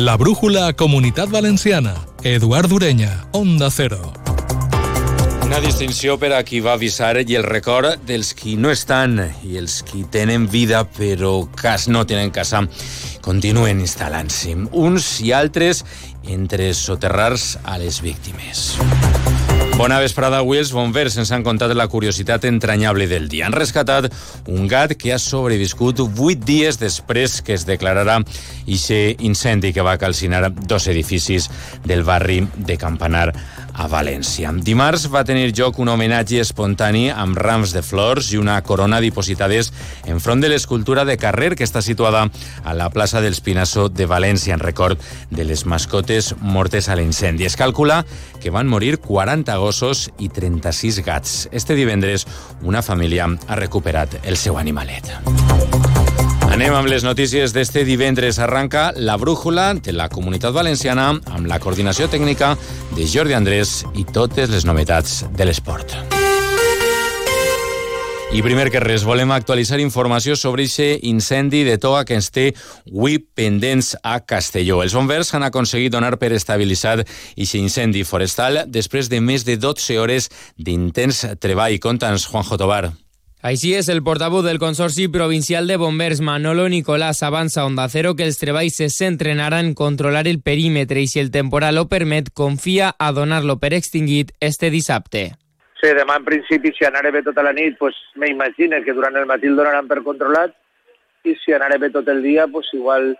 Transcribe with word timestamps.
La 0.00 0.16
brújula 0.16 0.72
Comunitat 0.72 1.28
Valenciana. 1.28 1.94
Eduard 2.22 2.72
Ureña, 2.72 3.26
Onda 3.32 3.70
Cero. 3.70 4.14
Una 5.44 5.60
distinció 5.60 6.16
per 6.16 6.30
a 6.32 6.38
qui 6.42 6.62
va 6.64 6.72
avisar 6.72 7.18
i 7.20 7.36
el 7.36 7.44
record 7.44 8.00
dels 8.08 8.32
qui 8.32 8.56
no 8.56 8.72
estan 8.72 9.18
i 9.44 9.60
els 9.60 9.82
qui 9.84 10.06
tenen 10.08 10.48
vida 10.48 10.86
però 10.88 11.34
cas 11.52 11.84
no 11.92 12.06
tenen 12.08 12.32
casa 12.32 12.62
continuen 13.20 13.84
instal·lant-s'hi. 13.84 14.56
Uns 14.72 15.18
i 15.20 15.34
altres 15.36 15.84
entre 16.24 16.72
soterrars 16.72 17.58
a 17.60 17.76
les 17.76 18.00
víctimes. 18.00 18.70
Bona 19.80 19.96
vesprada. 19.96 20.42
Els 20.44 20.74
bombers 20.76 21.14
ens 21.16 21.30
han 21.32 21.40
contat 21.40 21.72
la 21.72 21.86
curiositat 21.88 22.44
entranyable 22.44 23.06
del 23.08 23.30
dia. 23.32 23.46
Han 23.46 23.54
rescatat 23.56 24.10
un 24.52 24.66
gat 24.68 24.92
que 25.00 25.14
ha 25.14 25.16
sobreviscut 25.16 26.02
vuit 26.18 26.42
dies 26.44 26.76
després 26.76 27.38
que 27.40 27.54
es 27.56 27.64
declararà 27.64 28.18
ixe 28.68 29.16
incendi 29.24 29.70
que 29.72 29.80
va 29.80 29.96
calcinar 29.96 30.50
dos 30.52 30.84
edificis 30.92 31.48
del 31.86 32.04
barri 32.04 32.42
de 32.58 32.76
Campanar 32.76 33.30
a 33.72 33.86
València. 33.88 34.50
Dimarts 34.52 35.06
va 35.08 35.24
tenir 35.24 35.54
lloc 35.56 35.78
un 35.80 35.88
homenatge 35.88 36.42
espontani 36.42 37.06
amb 37.08 37.38
rams 37.40 37.72
de 37.72 37.80
flors 37.80 38.34
i 38.34 38.36
una 38.36 38.58
corona 38.66 39.00
dipositades 39.00 39.72
enfront 40.10 40.44
de 40.44 40.50
l'escultura 40.52 41.06
de 41.08 41.16
carrer 41.16 41.54
que 41.56 41.64
està 41.64 41.80
situada 41.80 42.26
a 42.64 42.76
la 42.76 42.90
plaça 42.92 43.22
dels 43.24 43.40
Pinasso 43.40 43.88
de 43.88 44.04
València 44.10 44.52
en 44.52 44.60
record 44.60 45.00
de 45.30 45.48
les 45.48 45.64
mascotes 45.64 46.34
mortes 46.42 46.90
a 46.90 46.98
l'incendi. 47.00 47.48
Es 47.48 47.56
calcula 47.56 48.02
que 48.42 48.52
van 48.52 48.68
morir 48.68 48.98
40 49.00 49.56
gossos 49.56 49.69
i 50.18 50.28
36 50.28 51.00
gats. 51.06 51.48
Este 51.52 51.74
divendres 51.78 52.26
una 52.62 52.82
família 52.82 53.28
ha 53.46 53.56
recuperat 53.56 54.20
el 54.24 54.36
seu 54.36 54.58
animalet. 54.58 55.12
Anem 56.50 56.74
amb 56.74 56.90
les 56.90 57.06
notícies 57.06 57.54
d'este 57.54 57.86
divendres. 57.86 58.40
Arranca 58.42 58.90
la 58.96 59.16
brújula 59.16 59.72
de 59.74 59.94
la 59.96 60.10
Comunitat 60.12 60.52
Valenciana 60.52 61.12
amb 61.14 61.46
la 61.48 61.60
coordinació 61.62 62.10
tècnica 62.10 62.56
de 62.96 63.06
Jordi 63.08 63.38
Andrés 63.38 63.84
i 63.94 64.04
totes 64.04 64.50
les 64.50 64.66
novetats 64.68 65.22
de 65.30 65.46
l'esport. 65.46 66.19
I 68.30 68.44
primer 68.46 68.68
que 68.70 68.78
res, 68.78 69.02
volem 69.02 69.32
actualitzar 69.34 69.80
informació 69.82 70.36
sobre 70.38 70.62
aquest 70.62 71.02
incendi 71.02 71.64
de 71.66 71.74
toga 71.82 72.04
que 72.06 72.14
ens 72.14 72.28
té 72.30 72.44
avui 72.86 73.18
pendents 73.18 73.96
a 74.06 74.20
Castelló. 74.22 74.84
Els 74.84 74.94
bombers 74.94 75.32
han 75.34 75.42
aconseguit 75.42 75.90
donar 75.90 76.14
per 76.20 76.30
estabilitzat 76.36 77.02
aquest 77.02 77.58
incendi 77.58 78.04
forestal 78.06 78.62
després 78.70 79.10
de 79.10 79.18
més 79.18 79.42
de 79.42 79.58
12 79.58 79.98
hores 79.98 80.30
d'intens 80.54 81.24
treball. 81.42 81.80
Conta'ns, 81.82 82.28
Juanjo 82.30 82.60
Tobar. 82.60 82.92
Així 83.42 83.74
és, 83.74 83.88
el 83.88 84.04
portavoz 84.06 84.44
del 84.46 84.62
Consorci 84.62 85.08
Provincial 85.08 85.66
de 85.66 85.80
Bombers, 85.80 86.20
Manolo 86.20 86.68
Nicolás, 86.68 87.24
avança 87.24 87.62
a 87.62 87.66
Onda 87.66 87.88
Cero 87.88 88.14
que 88.14 88.28
els 88.28 88.38
treballs 88.38 88.78
se 88.78 88.90
centren 88.94 89.40
ara 89.40 89.58
en 89.58 89.74
controlar 89.74 90.28
el 90.28 90.38
perímetre 90.38 91.02
i 91.02 91.10
si 91.10 91.18
el 91.18 91.32
temporal 91.34 91.82
ho 91.82 91.88
permet, 91.88 92.30
confia 92.30 92.94
a 92.96 93.10
donar-lo 93.10 93.58
per 93.58 93.74
extingit 93.74 94.30
este 94.38 94.70
dissabte. 94.70 95.39
Sí, 95.80 95.94
demà 95.96 96.18
en 96.20 96.26
principi, 96.26 96.74
si 96.76 96.84
anaré 96.84 97.10
bé 97.14 97.22
tota 97.24 97.42
la 97.42 97.54
nit, 97.56 97.78
pues, 97.78 97.96
m'imagino 98.20 98.82
que 98.84 98.92
durant 98.92 99.16
el 99.16 99.26
matí 99.26 99.48
el 99.48 99.56
donaran 99.56 99.88
per 99.88 100.02
controlat 100.04 100.52
i 101.24 101.34
si 101.40 101.56
anaré 101.56 101.78
bé 101.80 101.88
tot 101.90 102.08
el 102.08 102.22
dia, 102.22 102.46
pues, 102.52 102.68
igual 102.76 103.14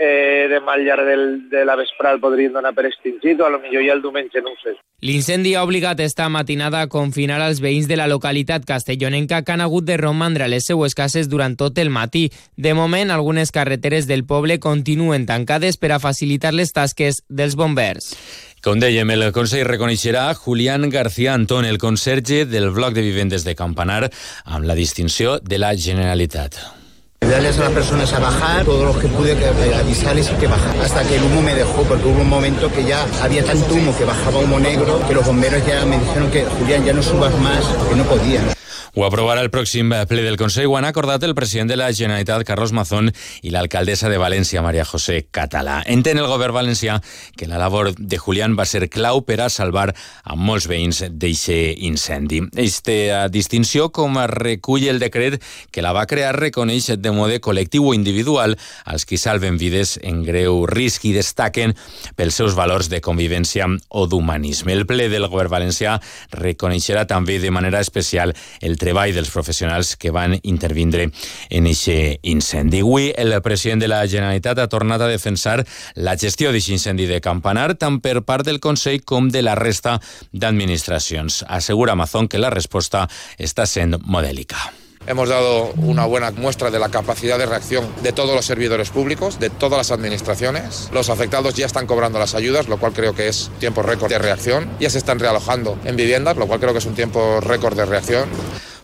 eh, 0.00 0.48
demà 0.50 0.74
al 0.74 0.84
llarg 0.84 1.04
del, 1.06 1.24
de 1.50 1.64
la 1.64 1.76
vesprada 1.76 2.14
el 2.16 2.20
podrien 2.20 2.52
donar 2.52 2.72
per 2.74 2.86
extingit 2.88 3.40
o 3.40 3.46
a 3.46 3.50
lo 3.50 3.60
millor 3.60 3.84
ja 3.86 3.92
el 3.92 4.02
diumenge, 4.02 4.42
no 4.42 4.54
ho 4.54 4.58
sé. 4.62 4.74
L'incendi 5.00 5.54
ha 5.54 5.62
obligat 5.64 6.00
esta 6.00 6.28
matinada 6.28 6.82
a 6.82 6.88
confinar 6.92 7.38
els 7.46 7.62
veïns 7.64 7.86
de 7.88 7.96
la 7.96 8.08
localitat 8.08 8.66
castellonenca 8.68 9.42
que 9.44 9.52
han 9.52 9.62
hagut 9.64 9.86
de 9.88 9.96
romandre 9.96 10.48
les 10.48 10.66
seues 10.66 10.96
cases 10.96 11.28
durant 11.28 11.56
tot 11.56 11.78
el 11.78 11.88
matí. 11.88 12.26
De 12.56 12.74
moment, 12.74 13.10
algunes 13.10 13.52
carreteres 13.52 14.08
del 14.08 14.26
poble 14.26 14.58
continuen 14.60 15.24
tancades 15.30 15.78
per 15.80 15.92
a 15.92 16.00
facilitar 16.02 16.52
les 16.52 16.72
tasques 16.76 17.22
dels 17.28 17.56
bombers. 17.56 18.12
Com 18.60 18.76
dèiem, 18.76 19.08
el 19.14 19.30
Consell 19.32 19.64
reconeixerà 19.64 20.34
Julián 20.36 20.82
García 20.92 21.32
Antón, 21.32 21.64
el 21.64 21.78
conserge 21.80 22.44
del 22.44 22.68
bloc 22.68 22.92
de 22.92 23.00
vivendes 23.00 23.40
de 23.46 23.54
Campanar, 23.56 24.10
amb 24.44 24.68
la 24.68 24.76
distinció 24.76 25.38
de 25.40 25.56
la 25.56 25.70
Generalitat. 25.72 26.58
Ayudarles 27.22 27.56
a 27.56 27.64
las 27.64 27.72
personas 27.72 28.12
a 28.12 28.18
bajar, 28.18 28.66
todo 28.66 28.84
lo 28.84 28.98
que 28.98 29.08
pude 29.08 29.32
avisarles 29.32 30.30
y 30.30 30.34
que 30.34 30.46
bajar. 30.46 30.76
Hasta 30.84 31.08
que 31.08 31.16
el 31.16 31.22
humo 31.22 31.40
me 31.40 31.54
dejó, 31.54 31.84
porque 31.84 32.04
hubo 32.04 32.20
un 32.20 32.28
momento 32.28 32.70
que 32.70 32.84
ya 32.84 33.06
había 33.22 33.42
tanto 33.42 33.72
humo 33.72 33.96
que 33.96 34.04
bajaba 34.04 34.38
humo 34.40 34.60
negro, 34.60 35.00
que 35.08 35.14
los 35.14 35.24
bomberos 35.24 35.66
ya 35.66 35.86
me 35.86 35.98
dijeron 35.98 36.30
que 36.30 36.44
Julián 36.44 36.84
ya 36.84 36.92
no 36.92 37.02
subas 37.02 37.34
más, 37.38 37.64
que 37.88 37.96
no 37.96 38.04
podían. 38.04 38.59
Ho 38.94 39.04
aprovarà 39.06 39.42
el 39.44 39.50
pròxim 39.50 39.92
ple 40.08 40.24
del 40.26 40.38
Consell. 40.40 40.68
Ho 40.70 40.76
han 40.78 40.88
acordat 40.88 41.24
el 41.26 41.34
president 41.34 41.70
de 41.70 41.76
la 41.78 41.90
Generalitat, 41.92 42.44
Carlos 42.48 42.72
Mazón, 42.72 43.10
i 43.42 43.52
l'alcaldessa 43.54 44.10
de 44.10 44.18
València, 44.20 44.62
Maria 44.62 44.84
José 44.84 45.26
Català. 45.30 45.80
Entén 45.86 46.18
el 46.18 46.28
govern 46.30 46.56
valencià 46.56 47.00
que 47.36 47.48
la 47.50 47.58
labor 47.58 47.92
de 47.96 48.18
Julián 48.18 48.56
va 48.58 48.66
ser 48.66 48.88
clau 48.90 49.22
per 49.26 49.40
a 49.40 49.50
salvar 49.50 49.90
a 49.90 50.36
molts 50.36 50.68
veïns 50.70 51.02
d'eixe 51.10 51.56
incendi. 51.86 52.42
Esta 52.56 53.28
distinció, 53.28 53.90
com 53.94 54.18
recull 54.30 54.88
el 54.90 55.00
decret 55.02 55.40
que 55.70 55.82
la 55.82 55.94
va 55.96 56.06
crear, 56.10 56.34
reconeix 56.38 56.90
de 56.98 57.12
mode 57.14 57.40
col·lectiu 57.40 57.90
o 57.90 57.94
individual 57.94 58.56
als 58.84 59.06
qui 59.06 59.18
salven 59.20 59.58
vides 59.60 59.98
en 60.02 60.22
greu 60.24 60.64
risc 60.68 61.06
i 61.08 61.14
destaquen 61.16 61.74
pels 62.16 62.38
seus 62.40 62.56
valors 62.58 62.90
de 62.90 63.00
convivència 63.04 63.68
o 63.88 64.06
d'humanisme. 64.06 64.72
El 64.72 64.86
ple 64.86 65.08
del 65.12 65.28
govern 65.28 65.52
valencià 65.52 65.98
reconeixerà 66.32 67.06
també 67.10 67.38
de 67.40 67.50
manera 67.50 67.80
especial 67.80 68.34
el 68.60 68.69
treball 68.78 69.14
dels 69.14 69.30
professionals 69.32 69.96
que 69.96 70.12
van 70.14 70.36
intervindre 70.42 71.08
en 71.50 71.70
aquest 71.70 72.20
incendi. 72.22 72.82
Avui 72.84 73.10
el 73.16 73.34
president 73.42 73.82
de 73.82 73.88
la 73.90 74.02
Generalitat 74.06 74.58
ha 74.58 74.68
tornat 74.68 75.00
a 75.02 75.10
defensar 75.10 75.60
la 75.96 76.16
gestió 76.18 76.50
d'aquest 76.50 76.76
incendi 76.76 77.08
de 77.10 77.20
Campanar 77.20 77.74
tant 77.78 78.00
per 78.00 78.20
part 78.26 78.46
del 78.46 78.60
Consell 78.60 79.02
com 79.04 79.30
de 79.30 79.42
la 79.42 79.56
resta 79.58 79.98
d'administracions. 80.32 81.44
Assegura 81.48 81.92
Amazon 81.92 82.28
que 82.28 82.38
la 82.38 82.50
resposta 82.50 83.08
està 83.38 83.66
sent 83.66 83.98
modèlica. 84.04 84.79
Hemos 85.10 85.28
dado 85.28 85.72
una 85.78 86.06
buena 86.06 86.30
muestra 86.30 86.70
de 86.70 86.78
la 86.78 86.88
capacidad 86.88 87.36
de 87.36 87.44
reacción 87.44 87.84
de 88.00 88.12
todos 88.12 88.32
los 88.32 88.46
servidores 88.46 88.90
públicos, 88.90 89.40
de 89.40 89.50
todas 89.50 89.76
las 89.76 89.90
administraciones. 89.90 90.88
Los 90.92 91.10
afectados 91.10 91.54
ya 91.54 91.66
están 91.66 91.88
cobrando 91.88 92.20
las 92.20 92.36
ayudas, 92.36 92.68
lo 92.68 92.78
cual 92.78 92.92
creo 92.92 93.12
que 93.12 93.26
es 93.26 93.50
tiempo 93.58 93.82
récord 93.82 94.08
de 94.08 94.20
reacción. 94.20 94.70
Ya 94.78 94.88
se 94.88 94.98
están 94.98 95.18
realojando 95.18 95.76
en 95.84 95.96
viviendas, 95.96 96.36
lo 96.36 96.46
cual 96.46 96.60
creo 96.60 96.72
que 96.72 96.78
es 96.78 96.86
un 96.86 96.94
tiempo 96.94 97.40
récord 97.40 97.76
de 97.76 97.86
reacción. 97.86 98.28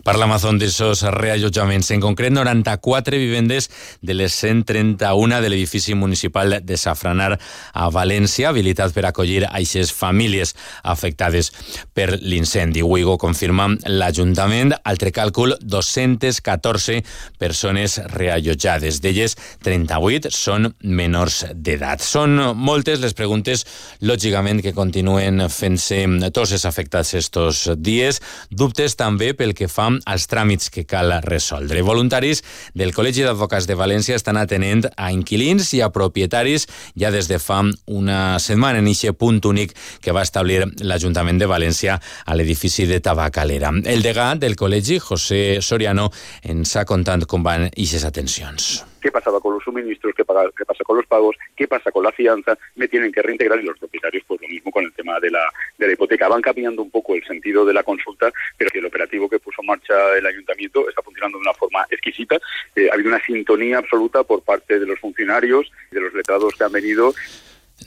Parla 0.07 0.23
Amazon 0.23 0.55
d'aixòs 0.55 1.01
reallotjaments. 1.11 1.89
En 1.91 1.99
concret, 1.99 2.31
94 2.31 3.17
vivendes 3.19 3.65
de 3.99 4.13
les 4.15 4.31
131 4.39 5.41
de 5.43 5.49
l'edifici 5.51 5.97
municipal 5.99 6.61
de 6.63 6.77
Safranar 6.79 7.33
a 7.75 7.89
València, 7.91 8.47
habilitat 8.47 8.95
per 8.95 9.03
acollir 9.03 9.41
aquestes 9.49 9.91
famílies 9.91 10.53
afectades 10.87 11.49
per 11.91 12.21
l'incendi. 12.21 12.85
Avui 12.85 13.03
ho 13.03 13.17
confirma 13.19 13.65
l'Ajuntament. 13.83 14.77
Altre 14.87 15.11
càlcul, 15.11 15.57
214 15.59 17.01
persones 17.35 17.99
reallotjades. 18.15 19.01
D'elles, 19.03 19.35
38 19.67 20.31
són 20.31 20.71
menors 20.87 21.41
d'edat. 21.51 21.99
Són 21.99 22.39
moltes 22.55 23.03
les 23.03 23.11
preguntes, 23.11 23.65
lògicament, 24.07 24.63
que 24.63 24.71
continuen 24.71 25.49
fent-se 25.51 25.99
tots 26.31 26.55
els 26.55 26.63
afectats 26.63 27.11
estos 27.19 27.67
dies. 27.75 28.23
Dubtes 28.55 28.95
també 28.95 29.33
pel 29.35 29.51
que 29.51 29.67
fa 29.67 29.96
als 30.05 30.27
tràmits 30.31 30.71
que 30.73 30.85
cal 30.85 31.11
resoldre. 31.25 31.81
Voluntaris 31.81 32.43
del 32.77 32.93
Col·legi 32.95 33.25
d'Advocats 33.25 33.67
de 33.67 33.75
València 33.75 34.15
estan 34.15 34.39
atenent 34.39 34.85
a 34.95 35.11
inquilins 35.11 35.73
i 35.75 35.81
a 35.81 35.91
propietaris 35.91 36.67
ja 36.95 37.11
des 37.11 37.27
de 37.27 37.39
fa 37.39 37.63
una 37.91 38.37
setmana 38.39 38.79
en 38.79 38.87
eixe 38.87 39.13
punt 39.13 39.41
únic 39.49 39.73
que 40.01 40.13
va 40.15 40.23
establir 40.23 40.63
l'Ajuntament 40.79 41.39
de 41.41 41.49
València 41.49 41.97
a 41.97 42.35
l'edifici 42.37 42.85
de 42.87 43.01
Tabacalera. 43.03 43.73
El 43.85 44.05
degà 44.05 44.33
del 44.39 44.55
col·legi, 44.55 44.99
José 45.01 45.59
Soriano, 45.61 46.11
ens 46.43 46.75
ha 46.77 46.85
contat 46.85 47.25
com 47.25 47.43
van 47.43 47.69
aquestes 47.97 48.05
atencions. 48.05 48.83
Qué 49.07 49.11
pasaba 49.11 49.39
con 49.39 49.53
los 49.53 49.63
suministros, 49.63 50.13
qué, 50.13 50.25
pasa 50.25 50.83
con 50.83 50.97
los 50.97 51.05
pagos, 51.05 51.37
qué 51.55 51.65
pasa 51.65 51.91
con 51.93 52.03
la 52.03 52.11
fianza, 52.11 52.57
me 52.75 52.89
tienen 52.89 53.09
que 53.09 53.21
reintegrar 53.21 53.57
y 53.57 53.63
los 53.63 53.79
propietarios 53.79 54.21
pues 54.27 54.41
lo 54.41 54.49
mismo 54.49 54.69
con 54.69 54.83
el 54.83 54.91
tema 54.91 55.17
de 55.21 55.31
la, 55.31 55.49
de 55.77 55.87
la 55.87 55.93
hipoteca. 55.93 56.27
Van 56.27 56.41
cambiando 56.41 56.81
un 56.81 56.91
poco 56.91 57.15
el 57.15 57.23
sentido 57.23 57.63
de 57.63 57.73
la 57.73 57.83
consulta, 57.83 58.29
pero 58.57 58.69
que 58.69 58.79
el 58.79 58.85
operativo 58.85 59.29
que 59.29 59.39
puso 59.39 59.61
en 59.61 59.67
marcha 59.67 60.17
el 60.17 60.25
ayuntamiento 60.25 60.89
está 60.89 61.01
funcionando 61.01 61.37
de 61.37 61.43
una 61.43 61.53
forma 61.53 61.85
exquisita. 61.89 62.37
Eh, 62.75 62.89
ha 62.91 62.95
habido 62.95 63.07
una 63.07 63.23
sintonía 63.23 63.77
absoluta 63.77 64.23
por 64.23 64.41
parte 64.41 64.77
de 64.77 64.85
los 64.85 64.99
funcionarios 64.99 65.71
de 65.91 66.01
los 66.01 66.13
letrados 66.13 66.53
que 66.55 66.65
han 66.65 66.71
venido 66.73 67.13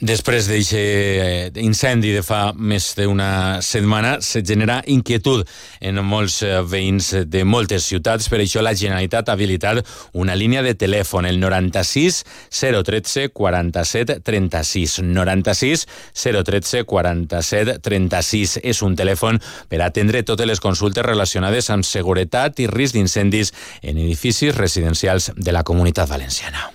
Després 0.01 0.47
d'aquest 0.49 1.59
incendi 1.61 2.09
de 2.09 2.23
fa 2.25 2.55
més 2.57 2.87
d'una 2.97 3.59
setmana, 3.61 4.15
se 4.25 4.41
genera 4.41 4.79
inquietud 4.89 5.45
en 5.77 6.01
molts 6.01 6.39
veïns 6.71 7.11
de 7.29 7.43
moltes 7.45 7.85
ciutats. 7.85 8.25
Per 8.25 8.39
això 8.41 8.63
la 8.65 8.73
Generalitat 8.73 9.29
ha 9.29 9.35
habilitat 9.37 9.83
una 10.17 10.33
línia 10.33 10.65
de 10.65 10.73
telèfon, 10.73 11.29
el 11.29 11.37
96 11.37 12.23
013 12.49 13.29
47 13.29 14.17
36. 14.25 14.97
96 15.05 15.85
013 16.17 16.83
47 16.89 17.77
36. 17.85 18.57
És 18.65 18.81
un 18.81 18.97
telèfon 18.97 19.37
per 19.69 19.83
atendre 19.85 20.25
totes 20.25 20.49
les 20.49 20.65
consultes 20.65 21.05
relacionades 21.05 21.69
amb 21.69 21.85
seguretat 21.85 22.57
i 22.57 22.69
risc 22.73 22.97
d'incendis 22.97 23.53
en 23.83 24.01
edificis 24.01 24.57
residencials 24.57 25.29
de 25.37 25.53
la 25.53 25.61
Comunitat 25.61 26.09
Valenciana. 26.09 26.71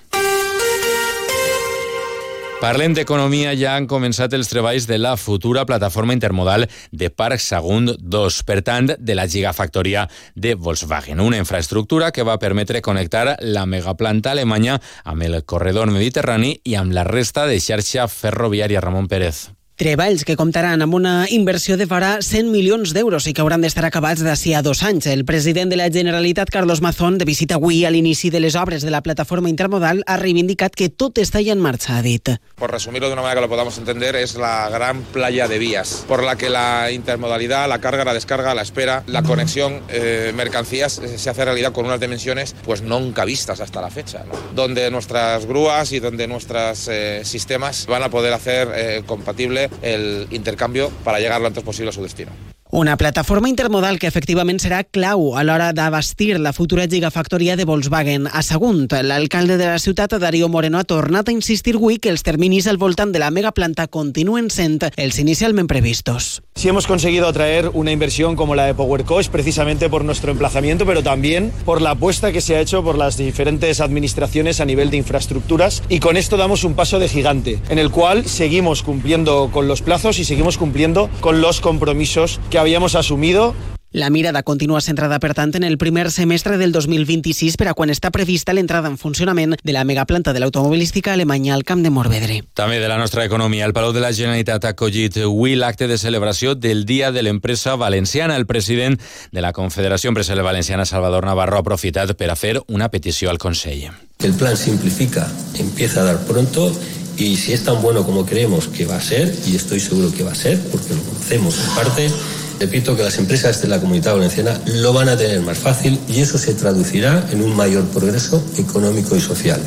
Parlem 2.57 2.95
d'economia, 2.97 3.51
ja 3.53 3.75
han 3.77 3.85
començat 3.85 4.33
els 4.33 4.49
treballs 4.49 4.87
de 4.89 4.97
la 4.97 5.13
futura 5.21 5.67
plataforma 5.69 6.15
intermodal 6.17 6.65
de 6.91 7.11
Parc 7.13 7.43
Sagunt 7.45 7.93
2, 8.01 8.39
per 8.49 8.63
tant, 8.65 8.89
de 8.97 9.17
la 9.19 9.27
gigafactoria 9.29 10.07
de 10.35 10.55
Volkswagen, 10.55 11.21
una 11.21 11.37
infraestructura 11.37 12.11
que 12.17 12.25
va 12.25 12.39
permetre 12.41 12.81
connectar 12.81 13.37
la 13.43 13.67
megaplanta 13.69 14.33
alemanya 14.33 14.81
amb 15.05 15.29
el 15.29 15.43
corredor 15.45 15.93
mediterrani 15.93 16.57
i 16.65 16.81
amb 16.81 16.97
la 16.97 17.05
resta 17.05 17.45
de 17.45 17.61
xarxa 17.61 18.09
ferroviària. 18.09 18.81
Ramon 18.81 19.07
Pérez. 19.07 19.56
Treballs 19.77 20.23
que 20.25 20.39
comptaran 20.41 20.81
amb 20.81 20.95
una 20.97 21.27
inversió 21.29 21.75
de 21.77 21.85
farà 21.85 22.15
100 22.25 22.47
milions 22.49 22.95
d'euros 22.97 23.27
i 23.29 23.35
que 23.37 23.43
hauran 23.45 23.61
d'estar 23.61 23.83
acabats 23.85 24.23
d'ací 24.25 24.55
a 24.57 24.63
dos 24.65 24.81
anys. 24.81 25.05
El 25.13 25.27
president 25.29 25.69
de 25.69 25.77
la 25.77 25.91
Generalitat, 25.93 26.49
Carlos 26.49 26.81
Mazón, 26.81 27.19
de 27.21 27.27
visita 27.29 27.59
avui 27.61 27.83
a 27.85 27.91
l'inici 27.93 28.31
de 28.33 28.41
les 28.41 28.57
obres 28.57 28.87
de 28.87 28.91
la 28.95 29.03
plataforma 29.05 29.51
intermodal, 29.53 30.01
ha 30.07 30.17
reivindicat 30.17 30.73
que 30.73 30.89
tot 30.89 31.21
està 31.21 31.43
ja 31.45 31.53
en 31.53 31.61
marxa, 31.61 31.99
ha 31.99 32.01
dit. 32.01 32.31
Por 32.57 32.73
resumirlo 32.73 33.11
de 33.11 33.19
una 33.19 33.21
manera 33.21 33.43
que 33.43 33.45
lo 33.45 33.51
podamos 33.53 33.77
entender, 33.77 34.17
es 34.17 34.37
la 34.37 34.71
gran 34.71 35.03
playa 35.13 35.47
de 35.47 35.59
vías, 35.59 36.07
por 36.09 36.25
la 36.25 36.37
que 36.37 36.49
la 36.49 36.91
intermodalidad, 36.91 37.69
la 37.69 37.79
carga, 37.79 38.07
la 38.07 38.15
descarga, 38.15 38.55
la 38.55 38.63
espera, 38.63 39.03
la 39.07 39.25
conexión 39.25 39.83
eh, 39.91 40.33
mercancías 40.35 41.01
eh, 41.01 41.19
se 41.19 41.29
hace 41.29 41.45
realidad 41.45 41.73
con 41.73 41.85
unas 41.85 42.01
dimensiones 42.01 42.57
pues 42.65 42.81
nunca 42.81 43.27
vistas 43.27 43.61
hasta 43.61 43.83
la 43.83 43.91
fecha, 43.91 44.25
donde 44.55 44.91
nuestras 44.91 45.45
grúas 45.45 45.93
y 45.93 46.01
donde 46.01 46.27
nuestros 46.27 46.89
eh, 46.89 47.21
sistemas 47.27 47.85
van 47.85 48.05
a 48.05 48.09
poder 48.09 48.33
hacer 48.33 48.73
eh, 48.75 49.03
compatible 49.05 49.66
el 49.83 50.27
intercambio 50.31 50.91
para 51.05 51.19
llegar 51.19 51.41
lo 51.41 51.47
antes 51.47 51.63
posible 51.63 51.91
a 51.91 51.93
su 51.93 52.03
destino. 52.03 52.33
Una 52.71 52.97
plataforma 52.97 53.49
intermodal 53.49 54.01
que 54.03 54.09
efectivament 54.11 54.59
serà 54.59 54.81
clau 54.83 55.37
a 55.39 55.45
l'hora 55.47 55.69
d'abastir 55.71 56.41
la 56.43 56.51
futura 56.53 56.89
gigafactoria 56.91 57.55
de 57.55 57.65
Volkswagen. 57.65 58.27
A 58.27 58.43
Sagunt, 58.43 58.91
l'alcalde 59.07 59.55
de 59.57 59.69
la 59.71 59.79
ciutat, 59.79 60.17
Darío 60.19 60.49
Moreno, 60.49 60.81
ha 60.81 60.85
tornat 60.85 61.29
a 61.29 61.33
insistir 61.33 61.77
avui 61.79 62.01
que 62.03 62.11
els 62.11 62.27
terminis 62.27 62.67
al 62.67 62.77
voltant 62.77 63.13
de 63.15 63.23
la 63.23 63.31
megaplanta 63.31 63.87
continuen 63.87 64.51
sent 64.51 64.83
els 64.97 65.21
inicialment 65.23 65.69
previstos. 65.71 66.43
Si 66.57 66.69
hemos 66.69 66.89
conseguido 66.89 67.29
atraer 67.29 67.71
una 67.73 67.93
inversión 67.93 68.35
como 68.35 68.57
la 68.57 68.67
de 68.67 68.75
Power 68.75 69.05
Coach 69.05 69.29
precisamente 69.29 69.89
por 69.89 70.05
nuestro 70.05 70.33
emplazamiento, 70.33 70.87
pero 70.87 71.05
también 71.05 71.53
por 71.65 71.81
la 71.81 71.91
apuesta 71.91 72.33
que 72.33 72.41
se 72.41 72.57
ha 72.57 72.61
hecho 72.61 72.83
por 72.83 72.99
las 72.99 73.17
diferentes 73.17 73.81
administraciones 73.81 74.61
a 74.61 74.65
nivel 74.65 74.91
de 74.91 74.97
infraestructuras 74.97 75.85
y 75.89 76.01
con 76.01 76.17
esto 76.17 76.37
damos 76.37 76.65
un 76.65 76.75
paso 76.75 76.99
de 76.99 77.09
gigante 77.09 77.61
en 77.69 77.79
el 77.79 77.93
cual 77.93 78.27
seguimos 78.27 78.83
cumpliendo 78.83 79.51
con 79.53 79.69
los 79.69 79.83
plazos 79.83 80.19
y 80.19 80.25
seguimos 80.25 80.59
cumpliendo 80.59 81.09
con 81.21 81.41
los 81.41 81.61
compromisos 81.61 82.41
que 82.51 82.56
habíamos 82.59 82.95
asumido 82.95 83.55
La 83.97 84.11
mirada 84.11 84.43
continua 84.43 84.83
centrada, 84.83 85.19
per 85.21 85.33
tant, 85.33 85.55
en 85.57 85.65
el 85.65 85.79
primer 85.79 86.11
semestre 86.11 86.59
del 86.59 86.71
2026 86.71 87.55
per 87.57 87.71
a 87.71 87.73
quan 87.73 87.89
està 87.89 88.11
prevista 88.13 88.53
l'entrada 88.53 88.91
en 88.93 88.99
funcionament 89.01 89.55
de 89.57 89.73
la 89.73 89.87
megaplanta 89.89 90.35
de 90.37 90.43
l'automobilística 90.43 91.15
alemanya 91.15 91.55
al 91.55 91.65
Camp 91.65 91.81
de 91.81 91.89
Morvedre. 91.89 92.43
També 92.53 92.77
de 92.83 92.91
la 92.93 92.99
nostra 93.01 93.25
economia, 93.25 93.65
el 93.65 93.73
Palau 93.73 93.95
de 93.97 94.03
la 94.05 94.13
Generalitat 94.13 94.67
ha 94.67 94.75
acollit 94.75 95.17
avui 95.25 95.55
l'acte 95.57 95.89
de 95.89 95.97
celebració 95.97 96.53
del 96.53 96.85
Dia 96.85 97.09
de 97.09 97.23
l'Empresa 97.25 97.77
Valenciana. 97.81 98.37
El 98.37 98.45
president 98.45 99.01
de 99.33 99.41
la 99.41 99.55
Confederació 99.57 100.13
Empresarial 100.13 100.45
Valenciana, 100.45 100.85
Salvador 100.85 101.25
Navarro, 101.25 101.57
ha 101.57 101.65
aprofitat 101.65 102.13
per 102.21 102.29
a 102.29 102.37
fer 102.37 102.59
una 102.69 102.91
petició 102.91 103.31
al 103.31 103.39
Consell. 103.39 103.89
El 104.21 104.35
plan 104.35 104.59
simplifica, 104.59 105.25
empieza 105.59 106.03
a 106.03 106.05
dar 106.05 106.21
pronto 106.27 106.69
y 107.17 107.37
si 107.37 107.55
es 107.55 107.65
tan 107.65 107.81
bueno 107.81 108.05
como 108.05 108.27
creemos 108.27 108.69
que 108.69 108.85
va 108.85 108.97
a 108.97 109.01
ser, 109.01 109.35
y 109.47 109.57
estoy 109.57 109.81
seguro 109.81 110.13
que 110.13 110.23
va 110.23 110.33
a 110.33 110.35
ser, 110.35 110.61
porque 110.71 110.95
lo 110.95 111.03
conocemos 111.03 111.59
en 111.59 111.75
parte, 111.75 112.11
repito 112.59 112.97
que 112.97 113.03
las 113.03 113.19
empresas 113.19 113.61
de 113.63 113.69
la 113.69 113.81
comunidad 113.81 114.15
valenciana 114.15 114.61
lo 114.67 114.93
van 114.93 115.09
a 115.09 115.17
tener 115.17 115.41
más 115.41 115.59
fácil 115.59 115.99
y 116.09 116.21
eso 116.21 116.39
se 116.39 116.55
traducirá 116.55 117.27
en 117.31 117.43
un 117.43 117.55
mayor 117.55 117.85
progreso 117.87 118.43
económico 118.57 119.17
y 119.17 119.21
social. 119.21 119.61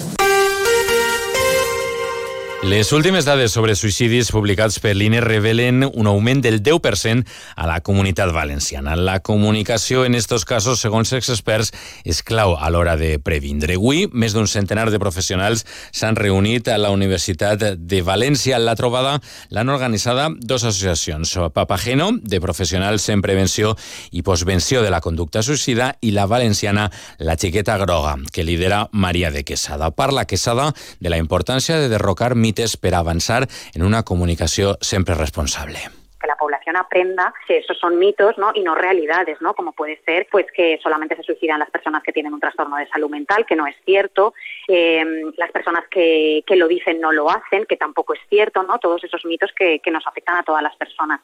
Les 2.60 2.92
últimes 2.92 3.24
dades 3.24 3.54
sobre 3.56 3.72
suïcidis 3.72 4.34
publicats 4.36 4.82
per 4.84 4.92
l'INE 4.92 5.22
revelen 5.24 5.86
un 5.88 6.08
augment 6.12 6.42
del 6.44 6.58
10% 6.60 7.24
a 7.56 7.68
la 7.70 7.78
comunitat 7.80 8.34
valenciana. 8.36 8.98
La 9.00 9.22
comunicació 9.24 10.04
en 10.04 10.14
estos 10.14 10.44
casos, 10.44 10.82
segons 10.84 11.14
els 11.16 11.30
experts, 11.32 11.72
és 12.04 12.20
clau 12.20 12.58
a 12.60 12.68
l'hora 12.68 12.98
de 13.00 13.14
previndre. 13.24 13.78
Avui, 13.80 14.10
més 14.12 14.36
d'un 14.36 14.48
centenar 14.52 14.90
de 14.92 15.00
professionals 15.00 15.64
s'han 15.96 16.20
reunit 16.20 16.68
a 16.68 16.76
la 16.78 16.92
Universitat 16.92 17.64
de 17.80 18.02
València. 18.04 18.60
La 18.60 18.76
trobada 18.76 19.16
l'han 19.56 19.72
organitzada 19.72 20.28
dos 20.36 20.68
associacions, 20.68 21.38
Papageno, 21.56 22.12
de 22.20 22.44
professionals 22.44 23.08
en 23.08 23.24
prevenció 23.24 23.78
i 24.12 24.22
postvenció 24.22 24.84
de 24.84 24.92
la 24.92 25.00
conducta 25.00 25.46
suïcida, 25.48 25.94
i 26.02 26.12
la 26.12 26.28
valenciana 26.28 26.90
La 27.20 27.40
Xiqueta 27.40 27.80
Groga, 27.80 28.18
que 28.34 28.44
lidera 28.44 28.90
Maria 28.92 29.32
de 29.32 29.46
Quesada. 29.46 29.92
Parla 29.96 30.28
Quesada 30.28 30.74
de 31.00 31.10
la 31.10 31.24
importància 31.24 31.80
de 31.80 31.88
derrocar 31.88 32.36
mites 32.50 32.76
per 32.82 32.98
avançar 32.98 33.46
en 33.76 33.86
una 33.86 34.04
comunicació 34.04 34.76
sempre 34.82 35.16
responsable. 35.16 35.90
que 36.20 36.28
la 36.28 36.36
población 36.36 36.76
aprenda 36.76 37.34
que 37.48 37.60
esos 37.60 37.78
son 37.80 37.98
mitos 37.98 38.38
¿no? 38.38 38.52
y 38.54 38.62
no 38.62 38.76
realidades, 38.76 39.42
¿no? 39.42 39.54
como 39.54 39.72
puede 39.72 40.02
ser 40.04 40.28
pues 40.30 40.46
que 40.54 40.78
solamente 40.84 41.16
se 41.16 41.24
suicidan 41.24 41.60
las 41.60 41.70
personas 41.70 42.04
que 42.04 42.12
tienen 42.12 42.34
un 42.34 42.40
trastorno 42.40 42.76
de 42.76 42.88
salud 42.90 43.10
mental, 43.10 43.46
que 43.46 43.56
no 43.56 43.66
es 43.66 43.76
cierto, 43.86 44.34
eh, 44.68 45.06
las 45.38 45.52
personas 45.52 45.86
que, 45.90 46.44
que, 46.46 46.56
lo 46.58 46.68
dicen 46.68 47.00
no 47.00 47.12
lo 47.12 47.30
hacen, 47.30 47.66
que 47.66 47.78
tampoco 47.78 48.14
es 48.14 48.20
cierto, 48.30 48.64
¿no? 48.64 48.80
todos 48.80 49.04
esos 49.04 49.24
mitos 49.26 49.52
que, 49.56 49.80
que 49.80 49.92
nos 49.92 50.06
afectan 50.06 50.36
a 50.36 50.44
todas 50.44 50.62
las 50.62 50.76
personas. 50.76 51.22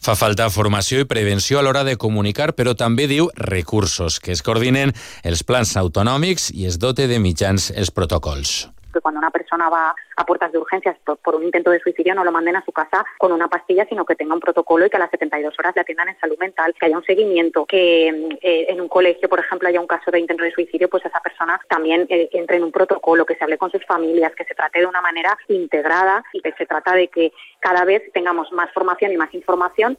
Fa 0.00 0.14
falta 0.16 0.46
formació 0.48 1.02
i 1.02 1.04
prevenció 1.04 1.58
a 1.60 1.62
l'hora 1.62 1.82
de 1.84 1.98
comunicar, 2.00 2.54
però 2.56 2.72
també 2.72 3.04
diu 3.04 3.28
recursos, 3.36 4.16
que 4.16 4.32
es 4.32 4.40
coordinen 4.40 4.94
els 5.28 5.44
plans 5.44 5.74
autonòmics 5.76 6.48
i 6.56 6.64
es 6.70 6.80
dote 6.80 7.04
de 7.04 7.20
mitjans 7.20 7.68
els 7.76 7.92
protocols. 7.92 8.70
Que 8.92 9.00
cuando 9.00 9.18
una 9.18 9.30
persona 9.30 9.68
va 9.68 9.94
a 10.16 10.24
puertas 10.24 10.52
de 10.52 10.58
urgencias 10.58 10.96
por, 11.04 11.18
por, 11.18 11.34
un 11.34 11.44
intento 11.44 11.70
de 11.70 11.80
suicidio 11.80 12.14
no 12.14 12.24
lo 12.24 12.32
manden 12.32 12.56
a 12.56 12.64
su 12.64 12.72
casa 12.72 13.04
con 13.18 13.32
una 13.32 13.48
pastilla, 13.48 13.86
sino 13.88 14.04
que 14.04 14.16
tenga 14.16 14.34
un 14.34 14.40
protocolo 14.40 14.86
y 14.86 14.90
que 14.90 14.96
a 14.96 15.00
las 15.00 15.10
72 15.10 15.58
horas 15.58 15.74
le 15.74 15.82
atiendan 15.82 16.08
en 16.08 16.18
salud 16.18 16.38
mental, 16.38 16.74
que 16.78 16.86
haya 16.86 16.96
un 16.96 17.04
seguimiento, 17.04 17.66
que 17.66 18.08
eh, 18.42 18.66
en 18.68 18.80
un 18.80 18.88
colegio, 18.88 19.28
por 19.28 19.40
ejemplo, 19.40 19.68
haya 19.68 19.80
un 19.80 19.86
caso 19.86 20.10
de 20.10 20.20
intento 20.20 20.44
de 20.44 20.52
suicidio, 20.52 20.88
pues 20.88 21.04
esa 21.04 21.20
persona 21.20 21.60
también 21.68 22.06
eh, 22.08 22.28
entre 22.32 22.56
en 22.56 22.64
un 22.64 22.72
protocolo, 22.72 23.26
que 23.26 23.36
se 23.36 23.44
hable 23.44 23.58
con 23.58 23.70
sus 23.70 23.84
familias, 23.86 24.34
que 24.34 24.44
se 24.44 24.54
trate 24.54 24.80
de 24.80 24.86
una 24.86 25.00
manera 25.00 25.36
integrada 25.48 26.22
y 26.32 26.40
que 26.40 26.52
se 26.52 26.66
trata 26.66 26.94
de 26.94 27.08
que 27.08 27.32
cada 27.60 27.84
vez 27.84 28.02
tengamos 28.12 28.50
más 28.52 28.70
formación 28.72 29.12
y 29.12 29.16
más 29.16 29.32
información 29.34 29.98